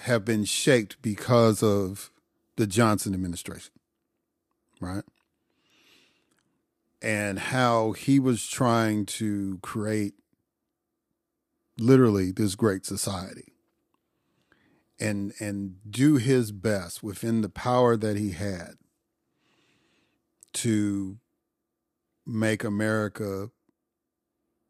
[0.00, 2.10] have been shaped because of
[2.56, 3.72] the Johnson administration,
[4.80, 5.04] right?
[7.00, 10.14] And how he was trying to create
[11.78, 13.52] literally this great society
[14.98, 18.74] and and do his best within the power that he had
[20.52, 21.18] to
[22.26, 23.50] make America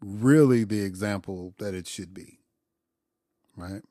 [0.01, 2.39] really the example that it should be.
[3.57, 3.83] Right?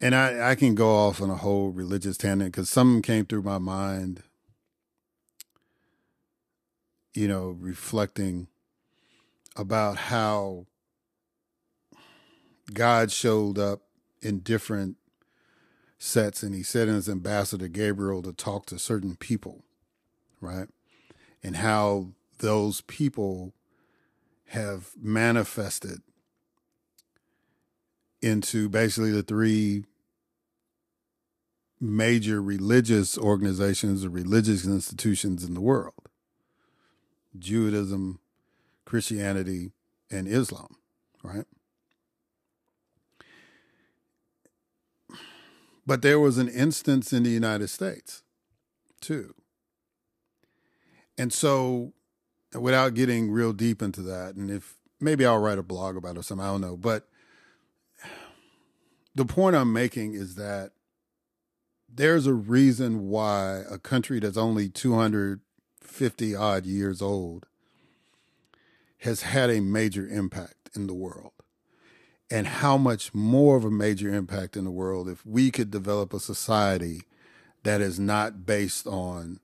[0.00, 3.42] And I, I can go off on a whole religious tangent because something came through
[3.42, 4.22] my mind,
[7.14, 8.48] you know, reflecting
[9.56, 10.66] about how
[12.72, 13.80] God showed up
[14.20, 14.96] in different
[15.98, 19.64] sets and he sent his ambassador Gabriel to talk to certain people,
[20.40, 20.68] right?
[21.42, 23.54] And how those people
[24.48, 26.02] have manifested
[28.26, 29.84] into basically the three
[31.80, 35.94] major religious organizations or religious institutions in the world
[37.38, 38.18] Judaism,
[38.84, 39.72] Christianity,
[40.10, 40.76] and Islam,
[41.22, 41.44] right?
[45.86, 48.22] But there was an instance in the United States,
[49.00, 49.34] too.
[51.18, 51.92] And so,
[52.58, 56.20] without getting real deep into that, and if maybe I'll write a blog about it
[56.20, 56.76] or something, I don't know.
[56.76, 57.06] But
[59.16, 60.72] the point I'm making is that
[61.88, 67.46] there's a reason why a country that's only 250 odd years old
[68.98, 71.32] has had a major impact in the world.
[72.30, 76.12] And how much more of a major impact in the world if we could develop
[76.12, 77.02] a society
[77.62, 79.40] that is not based on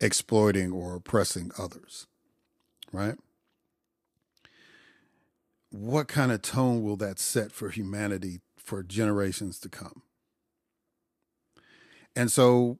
[0.00, 2.08] exploiting or oppressing others,
[2.90, 3.16] right?
[5.70, 10.02] What kind of tone will that set for humanity for generations to come.
[12.14, 12.78] And so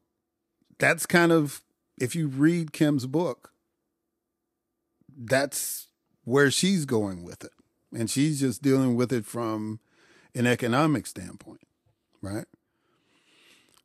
[0.78, 1.62] that's kind of,
[1.98, 3.52] if you read Kim's book,
[5.16, 5.88] that's
[6.24, 7.52] where she's going with it.
[7.94, 9.80] And she's just dealing with it from
[10.34, 11.60] an economic standpoint,
[12.22, 12.46] right?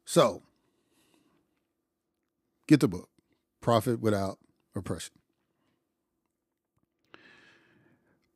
[0.05, 0.43] So
[2.67, 3.09] get the book,
[3.61, 4.37] Profit Without
[4.75, 5.13] Oppression.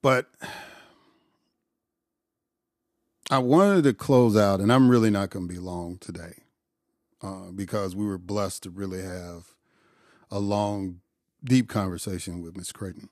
[0.01, 0.27] But
[3.31, 6.43] I wanted to close out, and I'm really not going to be long today
[7.23, 9.55] uh, because we were blessed to really have
[10.29, 10.99] a long,
[11.41, 13.07] deep conversation with Miss Crayton.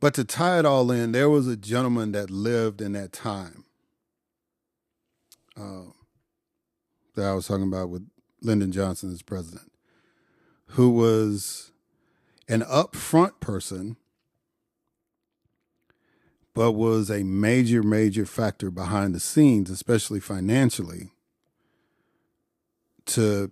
[0.00, 3.64] But to tie it all in, there was a gentleman that lived in that time
[5.56, 5.92] uh,
[7.14, 8.08] that I was talking about with
[8.42, 9.70] Lyndon Johnson as president,
[10.70, 11.70] who was
[12.48, 13.98] an upfront person
[16.54, 21.10] but was a major, major factor behind the scenes, especially financially,
[23.06, 23.50] to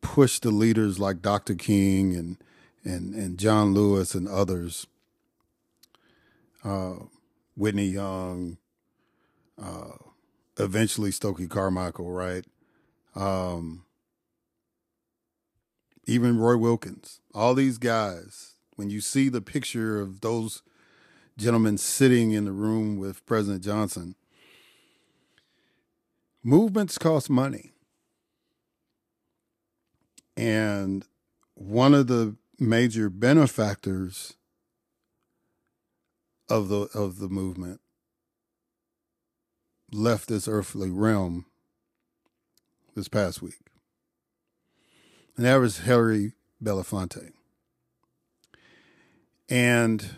[0.00, 1.54] push the leaders like Dr.
[1.54, 2.36] King and
[2.84, 4.86] and and John Lewis and others,
[6.62, 6.96] uh,
[7.56, 8.58] Whitney Young,
[9.60, 9.92] uh,
[10.58, 12.44] eventually Stokely Carmichael, right?
[13.14, 13.84] Um,
[16.06, 18.50] even Roy Wilkins, all these guys.
[18.76, 20.62] When you see the picture of those
[21.36, 24.14] gentlemen sitting in the room with President Johnson,
[26.42, 27.72] movements cost money.
[30.36, 31.06] And
[31.54, 34.34] one of the major benefactors
[36.48, 37.80] of the of the movement
[39.92, 41.46] left this earthly realm
[42.94, 43.54] this past week.
[45.36, 46.32] And that was Harry
[46.62, 47.32] Belafonte.
[49.48, 50.10] And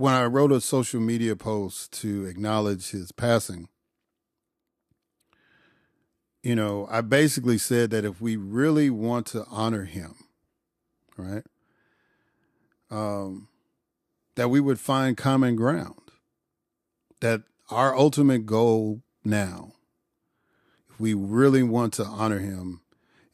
[0.00, 3.68] when I wrote a social media post to acknowledge his passing,
[6.42, 10.14] you know, I basically said that if we really want to honor him,
[11.18, 11.44] right,
[12.90, 13.48] um,
[14.36, 16.00] that we would find common ground.
[17.20, 19.72] That our ultimate goal now,
[20.88, 22.80] if we really want to honor him,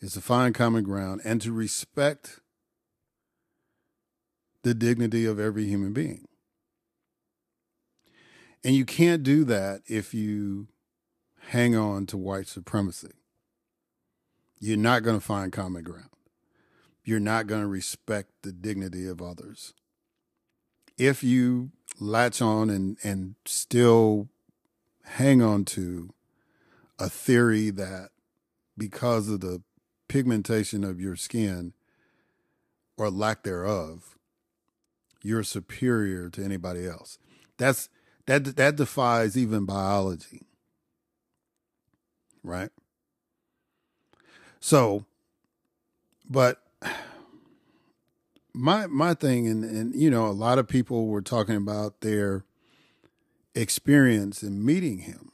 [0.01, 2.41] is to find common ground and to respect
[4.65, 6.27] the dignity of every human being.
[8.67, 10.67] And you can't do that if you
[11.51, 13.13] hang on to white supremacy.
[14.59, 16.09] You're not going to find common ground.
[17.05, 19.73] You're not going to respect the dignity of others.
[20.99, 24.31] If you latch on and, and still
[25.05, 26.13] hang on to
[26.99, 28.09] a theory that
[28.77, 29.63] because of the
[30.09, 31.73] pigmentation of your skin
[32.97, 34.19] or lack thereof,
[35.23, 37.21] you're superior to anybody else.
[37.59, 37.89] That's
[38.27, 40.47] that that defies even biology
[42.47, 42.71] right?
[44.61, 45.05] So,
[46.31, 46.63] but
[48.55, 52.45] my my thing, and and you know, a lot of people were talking about their
[53.55, 55.33] experience in meeting him,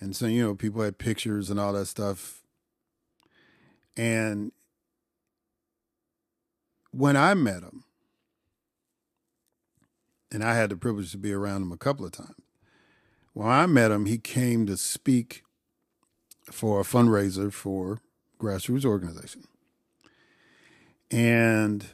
[0.00, 2.40] and so you know, people had pictures and all that stuff,
[3.96, 4.50] and
[6.90, 7.84] when I met him,
[10.34, 12.44] and I had the privilege to be around him a couple of times
[13.34, 15.42] when I met him, he came to speak
[16.50, 18.00] for a fundraiser for
[18.40, 19.44] grassroots organization.
[21.10, 21.84] And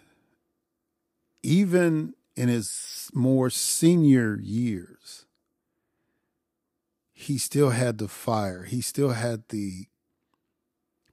[1.43, 5.25] even in his more senior years,
[7.13, 8.65] he still had the fire.
[8.65, 9.87] He still had the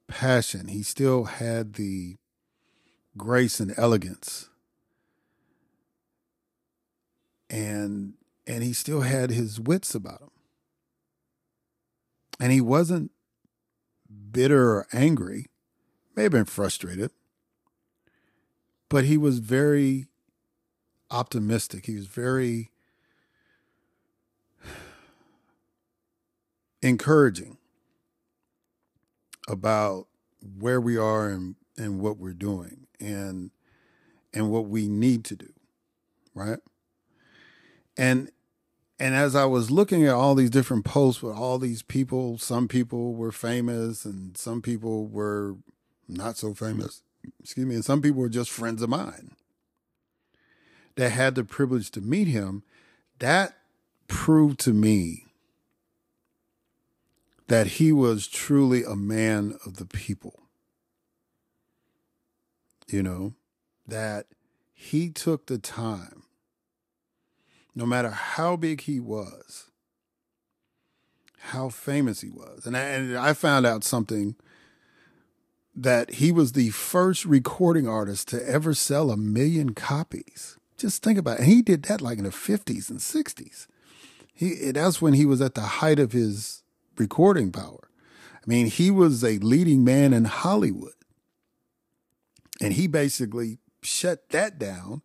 [0.08, 0.68] passion.
[0.68, 2.18] He still had the
[3.18, 4.50] grace and elegance.
[7.50, 8.14] And
[8.46, 10.30] and he still had his wits about him.
[12.40, 13.12] And he wasn't
[14.32, 15.48] bitter or angry,
[16.16, 17.12] may have been frustrated,
[18.90, 20.08] but he was very
[21.12, 21.86] optimistic.
[21.88, 22.72] He was very
[26.82, 27.58] encouraging
[29.48, 30.08] about
[30.58, 33.52] where we are and, and what we're doing and
[34.34, 35.52] and what we need to do
[36.34, 36.60] right
[37.98, 38.32] and
[39.00, 42.68] and as I was looking at all these different posts with all these people, some
[42.68, 45.56] people were famous and some people were
[46.08, 47.04] not so famous,
[47.40, 49.36] excuse me, and some people were just friends of mine
[50.96, 52.64] that had the privilege to meet him.
[53.20, 53.58] That
[54.08, 55.26] proved to me
[57.48, 60.42] that he was truly a man of the people.
[62.88, 63.34] You know,
[63.88, 64.28] that
[64.74, 66.24] he took the time
[67.78, 69.70] no matter how big he was,
[71.38, 72.66] how famous he was.
[72.66, 74.36] And I, and I found out something
[75.76, 80.58] that he was the first recording artist to ever sell a million copies.
[80.76, 81.42] Just think about it.
[81.42, 83.68] And he did that like in the 50s and 60s.
[84.34, 86.64] He that's when he was at the height of his
[86.98, 87.90] recording power.
[88.34, 90.94] I mean, he was a leading man in Hollywood.
[92.60, 95.04] And he basically shut that down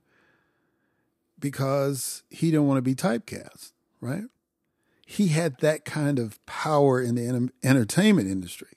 [1.43, 4.25] because he didn't want to be typecast, right?
[5.05, 8.69] He had that kind of power in the entertainment industry.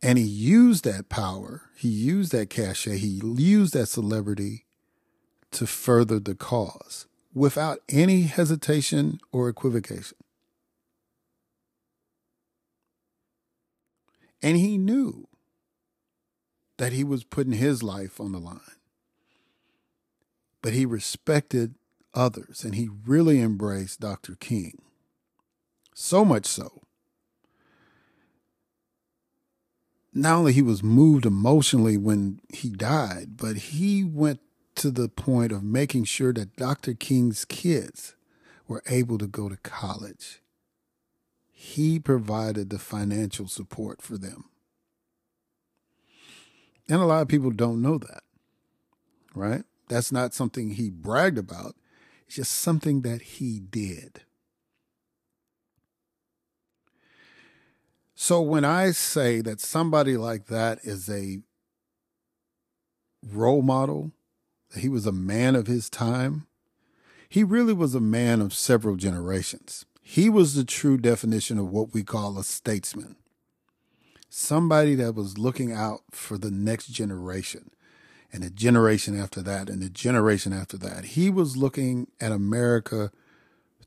[0.00, 4.66] And he used that power, he used that cachet, he used that celebrity
[5.50, 10.18] to further the cause without any hesitation or equivocation.
[14.42, 15.26] And he knew
[16.78, 18.60] that he was putting his life on the line
[20.62, 21.74] but he respected
[22.14, 24.34] others and he really embraced Dr.
[24.34, 24.82] King.
[25.94, 26.80] So much so
[30.12, 34.40] not only he was moved emotionally when he died, but he went
[34.76, 36.94] to the point of making sure that Dr.
[36.94, 38.16] King's kids
[38.66, 40.40] were able to go to college.
[41.52, 44.44] He provided the financial support for them.
[46.88, 48.22] And a lot of people don't know that,
[49.34, 49.64] right?
[49.90, 51.74] That's not something he bragged about.
[52.24, 54.20] It's just something that he did.
[58.14, 61.40] So when I say that somebody like that is a
[63.26, 64.12] role model,
[64.76, 66.46] he was a man of his time,
[67.28, 69.86] he really was a man of several generations.
[70.02, 73.16] He was the true definition of what we call a statesman.
[74.28, 77.72] Somebody that was looking out for the next generation
[78.32, 81.04] and the generation after that and the generation after that.
[81.04, 83.10] He was looking at America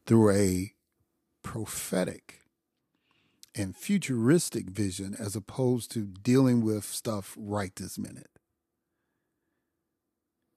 [0.06, 0.74] through a
[1.44, 2.42] prophetic
[3.56, 8.30] and futuristic vision as opposed to dealing with stuff right this minute.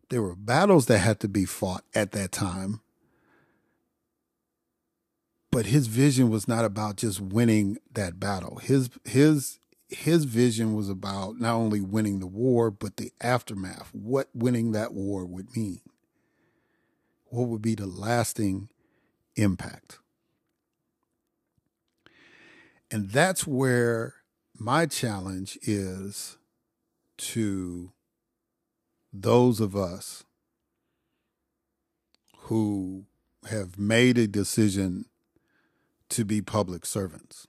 [0.09, 2.81] There were battles that had to be fought at that time.
[5.51, 8.57] But his vision was not about just winning that battle.
[8.57, 9.59] His his
[9.89, 14.93] his vision was about not only winning the war, but the aftermath, what winning that
[14.93, 15.81] war would mean.
[17.27, 18.69] What would be the lasting
[19.37, 19.99] impact?
[22.91, 24.15] And that's where
[24.59, 26.39] my challenge is
[27.19, 27.93] to
[29.13, 30.25] those of us
[32.39, 33.07] who
[33.49, 35.07] have made a decision
[36.09, 37.47] to be public servants,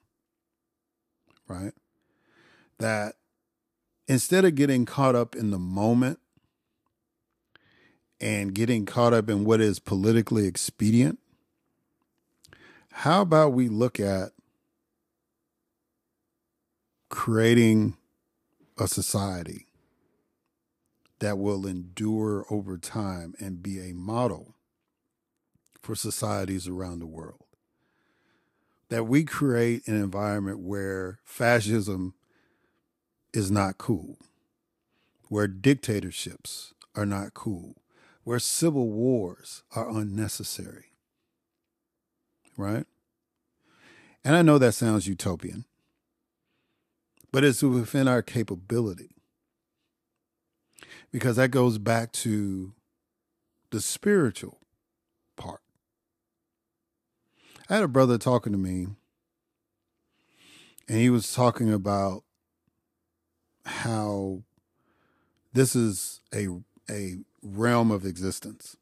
[1.47, 1.73] right?
[2.79, 3.15] That
[4.07, 6.19] instead of getting caught up in the moment
[8.19, 11.19] and getting caught up in what is politically expedient,
[12.91, 14.31] how about we look at
[17.09, 17.95] creating
[18.77, 19.67] a society
[21.19, 24.55] that will endure over time and be a model
[25.81, 27.43] for societies around the world.
[28.89, 32.13] That we create an environment where fascism
[33.33, 34.17] is not cool,
[35.29, 37.75] where dictatorships are not cool,
[38.23, 40.85] where civil wars are unnecessary.
[42.55, 42.85] Right?
[44.23, 45.65] And I know that sounds utopian,
[47.31, 49.11] but it's within our capability
[51.11, 52.73] because that goes back to
[53.71, 54.59] the spiritual
[55.35, 55.61] part.
[57.69, 58.87] I had a brother talking to me,
[60.87, 62.23] and he was talking about
[63.67, 64.41] how
[65.53, 66.47] this is a
[66.89, 68.77] a realm of existence.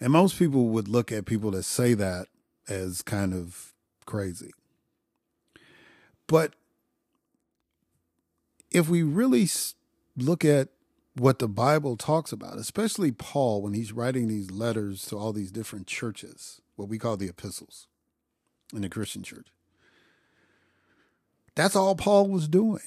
[0.00, 2.28] And most people would look at people that say that
[2.68, 3.72] as kind of
[4.04, 4.52] crazy.
[6.26, 6.54] But
[8.70, 9.48] if we really
[10.16, 10.68] look at
[11.14, 15.50] what the Bible talks about, especially Paul when he's writing these letters to all these
[15.50, 17.86] different churches, what we call the epistles
[18.74, 19.46] in the Christian church.
[21.56, 22.82] That's all Paul was doing.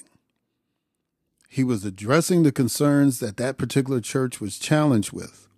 [1.48, 5.48] He was addressing the concerns that that particular church was challenged with,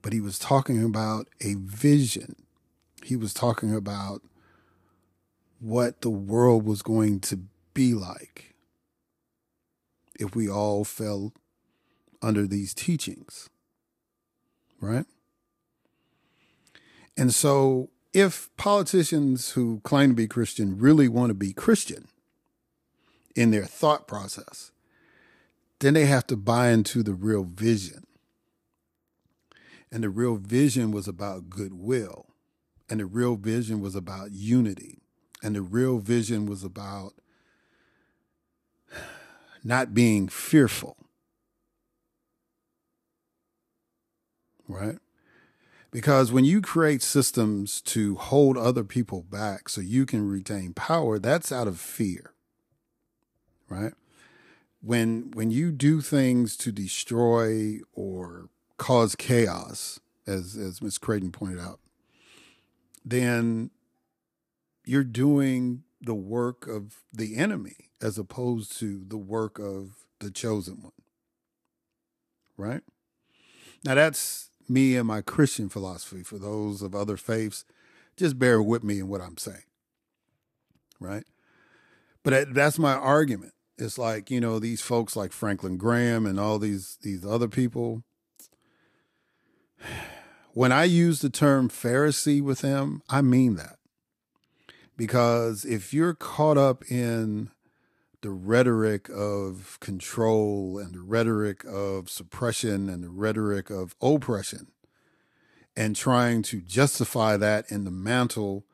[0.00, 2.34] but he was talking about a vision.
[3.04, 4.22] He was talking about
[5.60, 7.40] what the world was going to
[7.74, 8.54] be like
[10.18, 11.34] if we all fell
[12.22, 13.50] under these teachings.
[14.80, 15.04] Right?
[17.18, 22.08] And so, if politicians who claim to be Christian really want to be Christian
[23.34, 24.72] in their thought process,
[25.80, 28.06] then they have to buy into the real vision.
[29.92, 32.24] And the real vision was about goodwill.
[32.88, 35.02] And the real vision was about unity.
[35.42, 37.12] And the real vision was about
[39.62, 40.96] not being fearful.
[44.66, 44.96] Right?
[45.90, 51.18] Because when you create systems to hold other people back so you can retain power,
[51.18, 52.32] that's out of fear.
[53.68, 53.94] Right?
[54.82, 60.98] When when you do things to destroy or cause chaos, as as Ms.
[60.98, 61.80] Crayton pointed out,
[63.04, 63.70] then
[64.84, 70.80] you're doing the work of the enemy as opposed to the work of the chosen
[70.82, 70.92] one.
[72.56, 72.82] Right?
[73.84, 76.22] Now, that's me and my Christian philosophy.
[76.22, 77.64] For those of other faiths,
[78.16, 79.64] just bear with me in what I'm saying.
[81.00, 81.24] Right?
[82.22, 83.52] But that's my argument.
[83.78, 88.02] It's like, you know, these folks like Franklin Graham and all these these other people.
[90.52, 93.76] When I use the term Pharisee with them, I mean that.
[94.96, 97.50] Because if you're caught up in
[98.22, 104.68] the rhetoric of control and the rhetoric of suppression and the rhetoric of oppression
[105.76, 108.64] and trying to justify that in the mantle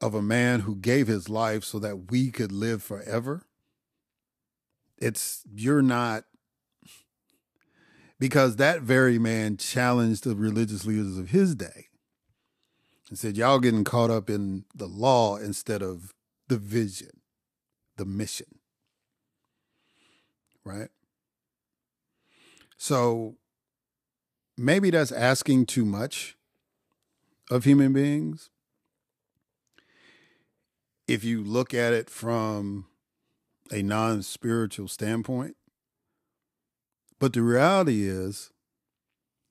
[0.00, 3.46] of a man who gave his life so that we could live forever
[4.98, 6.24] it's you're not
[8.18, 11.88] because that very man challenged the religious leaders of his day
[13.08, 16.14] and said y'all getting caught up in the law instead of
[16.48, 17.21] the vision
[18.02, 18.58] the mission
[20.64, 20.88] right
[22.76, 23.36] so
[24.56, 26.36] maybe that's asking too much
[27.50, 28.50] of human beings
[31.06, 32.86] if you look at it from
[33.70, 35.56] a non spiritual standpoint.
[37.18, 38.50] But the reality is,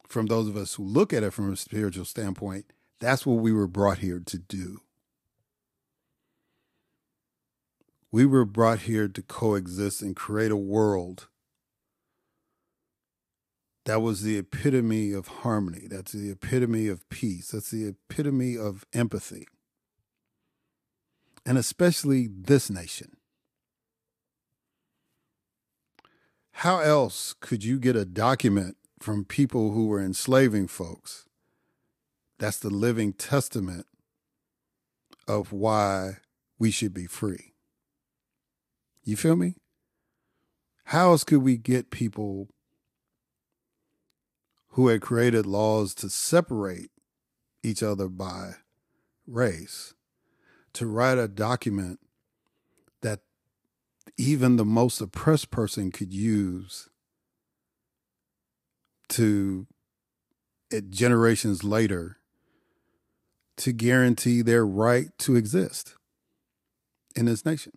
[0.07, 2.65] from those of us who look at it from a spiritual standpoint,
[2.99, 4.81] that's what we were brought here to do.
[8.11, 11.27] We were brought here to coexist and create a world
[13.85, 15.87] that was the epitome of harmony.
[15.89, 17.49] That's the epitome of peace.
[17.49, 19.47] That's the epitome of empathy.
[21.45, 23.17] And especially this nation.
[26.61, 31.25] how else could you get a document from people who were enslaving folks
[32.37, 33.87] that's the living testament
[35.27, 36.17] of why
[36.59, 37.50] we should be free?
[39.03, 39.55] You feel me?
[40.85, 42.49] How else could we get people
[44.69, 46.91] who had created laws to separate
[47.63, 48.55] each other by
[49.27, 49.93] race
[50.73, 51.99] to write a document
[53.01, 53.19] that
[54.17, 56.89] even the most oppressed person could use
[59.09, 59.67] to
[60.89, 62.17] generations later
[63.57, 65.95] to guarantee their right to exist
[67.15, 67.73] in this nation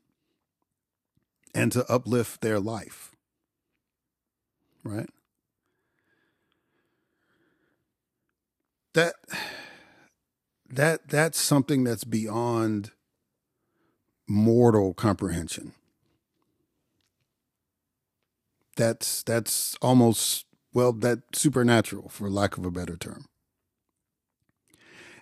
[1.55, 3.15] and to uplift their life
[4.85, 5.09] right?
[8.93, 9.15] That
[10.69, 12.93] that that's something that's beyond
[14.29, 15.73] mortal comprehension.
[18.77, 23.27] That's that's almost well that supernatural for lack of a better term.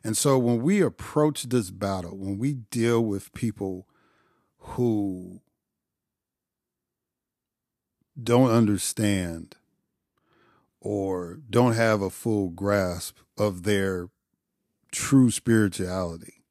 [0.04, 3.86] And so when we approach this battle when we deal with people
[4.58, 5.40] who
[8.20, 9.56] don't understand
[10.80, 14.08] or don't have a full grasp of their
[14.90, 16.42] true spirituality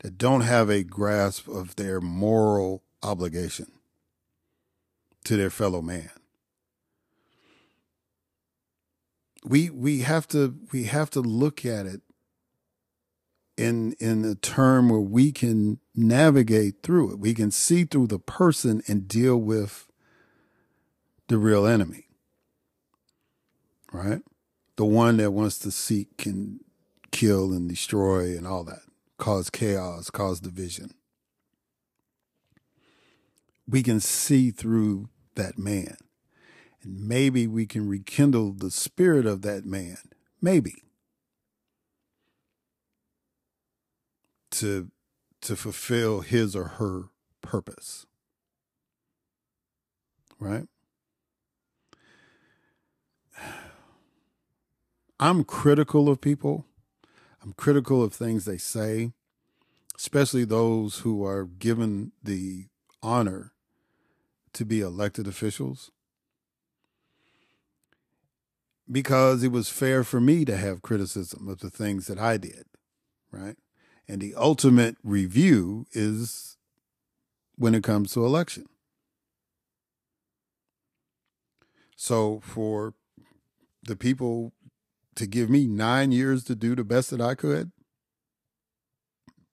[0.00, 3.70] that don't have a grasp of their moral obligation
[5.24, 6.10] to their fellow man
[9.44, 12.02] we we have to we have to look at it
[13.56, 17.18] in in a term where we can navigate through it.
[17.18, 19.86] We can see through the person and deal with
[21.30, 22.08] the real enemy.
[23.92, 24.20] Right?
[24.74, 26.58] The one that wants to seek and
[27.12, 28.82] kill and destroy and all that,
[29.16, 30.92] cause chaos, cause division.
[33.68, 35.96] We can see through that man.
[36.82, 39.98] And maybe we can rekindle the spirit of that man.
[40.42, 40.82] Maybe.
[44.52, 44.90] To
[45.42, 47.04] to fulfill his or her
[47.40, 48.06] purpose.
[50.40, 50.66] Right?
[55.20, 56.64] I'm critical of people.
[57.42, 59.12] I'm critical of things they say,
[59.94, 62.68] especially those who are given the
[63.02, 63.52] honor
[64.54, 65.90] to be elected officials
[68.90, 72.64] because it was fair for me to have criticism of the things that I did,
[73.30, 73.56] right?
[74.08, 76.56] And the ultimate review is
[77.56, 78.66] when it comes to election.
[81.94, 82.94] So for
[83.82, 84.52] the people
[85.20, 87.72] to give me nine years to do the best that I could,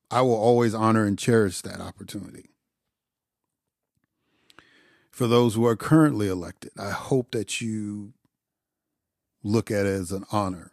[0.09, 2.51] I will always honor and cherish that opportunity.
[5.11, 8.13] For those who are currently elected, I hope that you
[9.43, 10.71] look at it as an honor.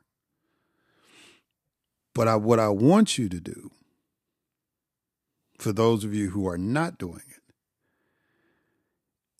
[2.15, 3.73] But I, what I want you to do,
[5.59, 7.43] for those of you who are not doing it,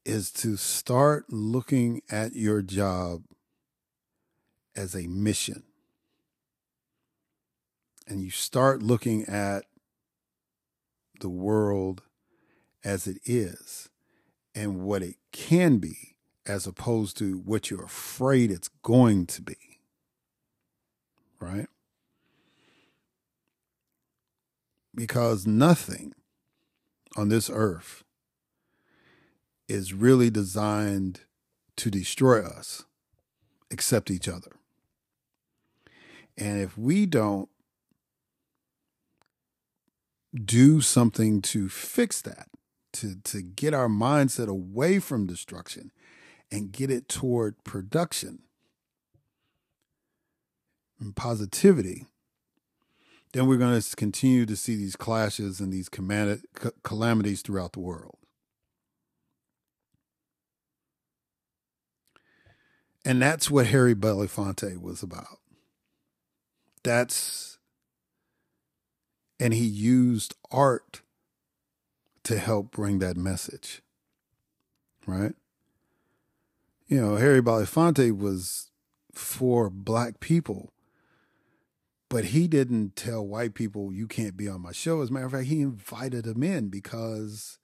[0.05, 3.23] is to start looking at your job
[4.77, 5.63] as a mission.
[8.07, 9.65] And you start looking at
[11.21, 12.03] the world
[12.85, 13.89] as it is
[14.55, 19.57] and what it can be as opposed to what you're afraid it's going to be.
[21.41, 21.69] Right?
[24.95, 26.13] Because nothing
[27.17, 28.05] on this earth
[29.69, 31.21] is really designed
[31.77, 32.85] to destroy us,
[33.71, 34.53] except each other.
[36.37, 37.49] And if we don't
[40.35, 42.49] do something to fix that,
[42.95, 45.93] to, to get our mindset away from destruction
[46.51, 48.41] and get it toward production
[51.01, 52.07] and positivity,
[53.33, 58.17] then we're going to continue to see these clashes and these calamities throughout the world.
[63.05, 65.39] And that's what Harry Belafonte was about.
[66.85, 67.59] That's,
[69.41, 71.01] and he used art
[72.25, 73.83] to help bring that message,
[75.07, 75.35] right?
[76.87, 78.71] You know, Harry Belafonte was
[79.13, 80.73] for black people,
[82.11, 85.01] but he didn't tell white people, you can't be on my show.
[85.01, 87.59] As a matter of fact, he invited them in because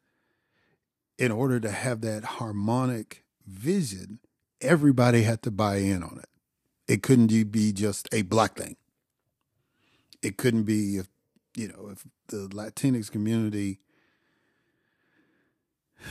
[1.18, 4.20] in order to have that harmonic vision,
[4.62, 6.28] everybody had to buy in on it.
[6.88, 8.76] It couldn't be just a black thing.
[10.22, 11.08] It couldn't be if
[11.56, 13.80] you know if the Latinx community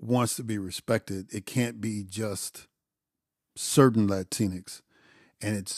[0.00, 1.32] wants to be respected.
[1.32, 2.66] It can't be just
[3.56, 4.82] certain Latinx,
[5.40, 5.74] and it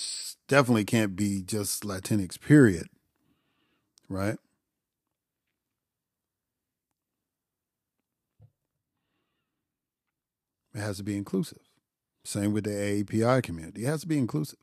[0.49, 2.41] definitely can't be just Latinx.
[2.41, 2.89] Period.
[4.09, 4.39] Right.
[10.75, 11.59] It has to be inclusive.
[12.25, 13.85] Same with the AAPI community.
[13.85, 14.59] It has to be inclusive.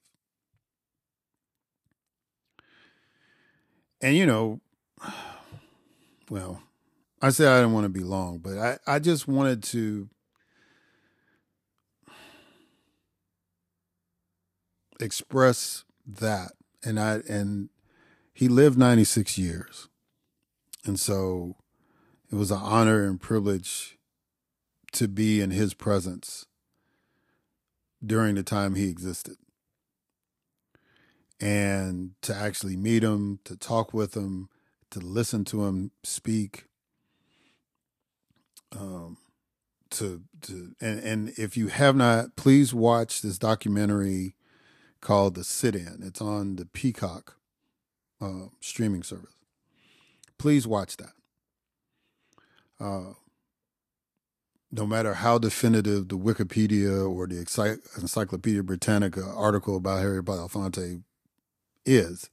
[4.02, 4.62] And you know,
[6.30, 6.62] well,
[7.22, 10.10] I said I didn't want to be long, but I, I just wanted to
[15.00, 16.52] express that.
[16.84, 17.70] And I and
[18.34, 19.88] he lived 96 years.
[20.86, 21.56] And so
[22.32, 23.98] it was an honor and privilege
[24.94, 26.46] to be in his presence
[28.06, 29.38] during the time he existed.
[31.40, 34.50] And to actually meet him, to talk with him,
[34.92, 36.66] to listen to him speak.
[38.78, 39.18] Um,
[39.92, 44.36] to to and, and if you have not, please watch this documentary
[45.02, 46.02] called The Sit In.
[46.04, 47.38] It's on the Peacock
[48.20, 49.34] uh, streaming service.
[50.38, 51.14] Please watch that.
[52.80, 53.14] Uh,
[54.72, 57.38] no matter how definitive the Wikipedia or the
[58.00, 61.04] Encyclopedia Britannica article about Harry Belafonte
[61.88, 62.30] is,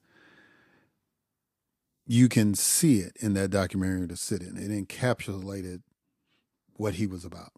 [2.07, 4.59] you can see it in that documentary to sit in.
[4.59, 5.83] It encapsulated
[6.75, 7.53] what he was about,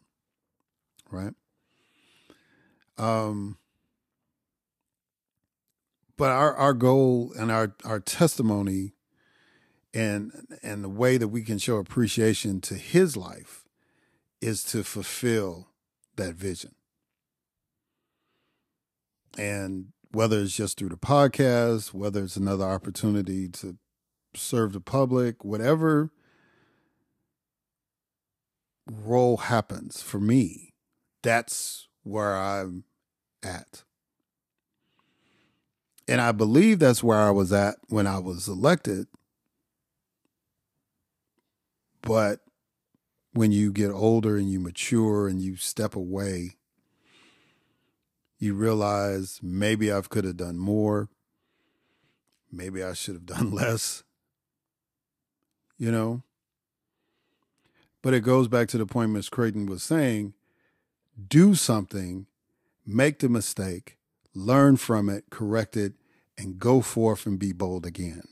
[1.11, 1.35] right?
[2.99, 3.59] Um,
[6.17, 8.93] but our our goal and our our testimony
[9.93, 13.65] and and the way that we can show appreciation to his life
[14.41, 15.69] is to fulfill
[16.17, 16.75] that vision.
[19.39, 23.77] And whether it's just through the podcast, whether it's another opportunity to
[24.35, 26.11] serve the public, whatever
[28.91, 30.73] role happens for me,
[31.23, 32.85] that's where I'm
[33.43, 33.85] at.
[36.09, 39.09] And I believe that's where I was at when I was elected.
[42.01, 42.41] But
[43.35, 46.56] when you get older and you mature and you step away,
[48.39, 51.09] you realize maybe I could have done more.
[52.53, 54.03] Maybe I should have done less.
[55.79, 56.23] You know?
[58.03, 60.35] But it goes back to the point Miss Crayton was saying
[61.29, 62.27] do something,
[62.87, 63.97] make the mistake,
[64.35, 65.95] learn from it, correct it,
[66.37, 68.23] and go forth and be bold again.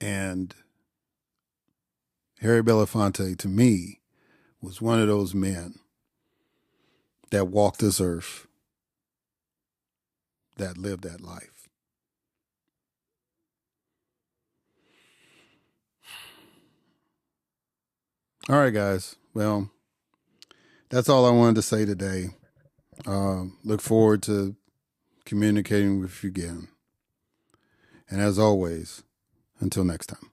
[0.00, 0.54] And
[2.40, 4.00] Harry Belafonte, to me,
[4.62, 5.79] was one of those men
[7.30, 8.46] that walked this earth,
[10.56, 11.68] that lived that life.
[18.48, 19.16] All right, guys.
[19.32, 19.70] Well,
[20.88, 22.30] that's all I wanted to say today.
[23.06, 24.56] Uh, look forward to
[25.24, 26.68] communicating with you again.
[28.08, 29.04] And as always,
[29.60, 30.30] until next time.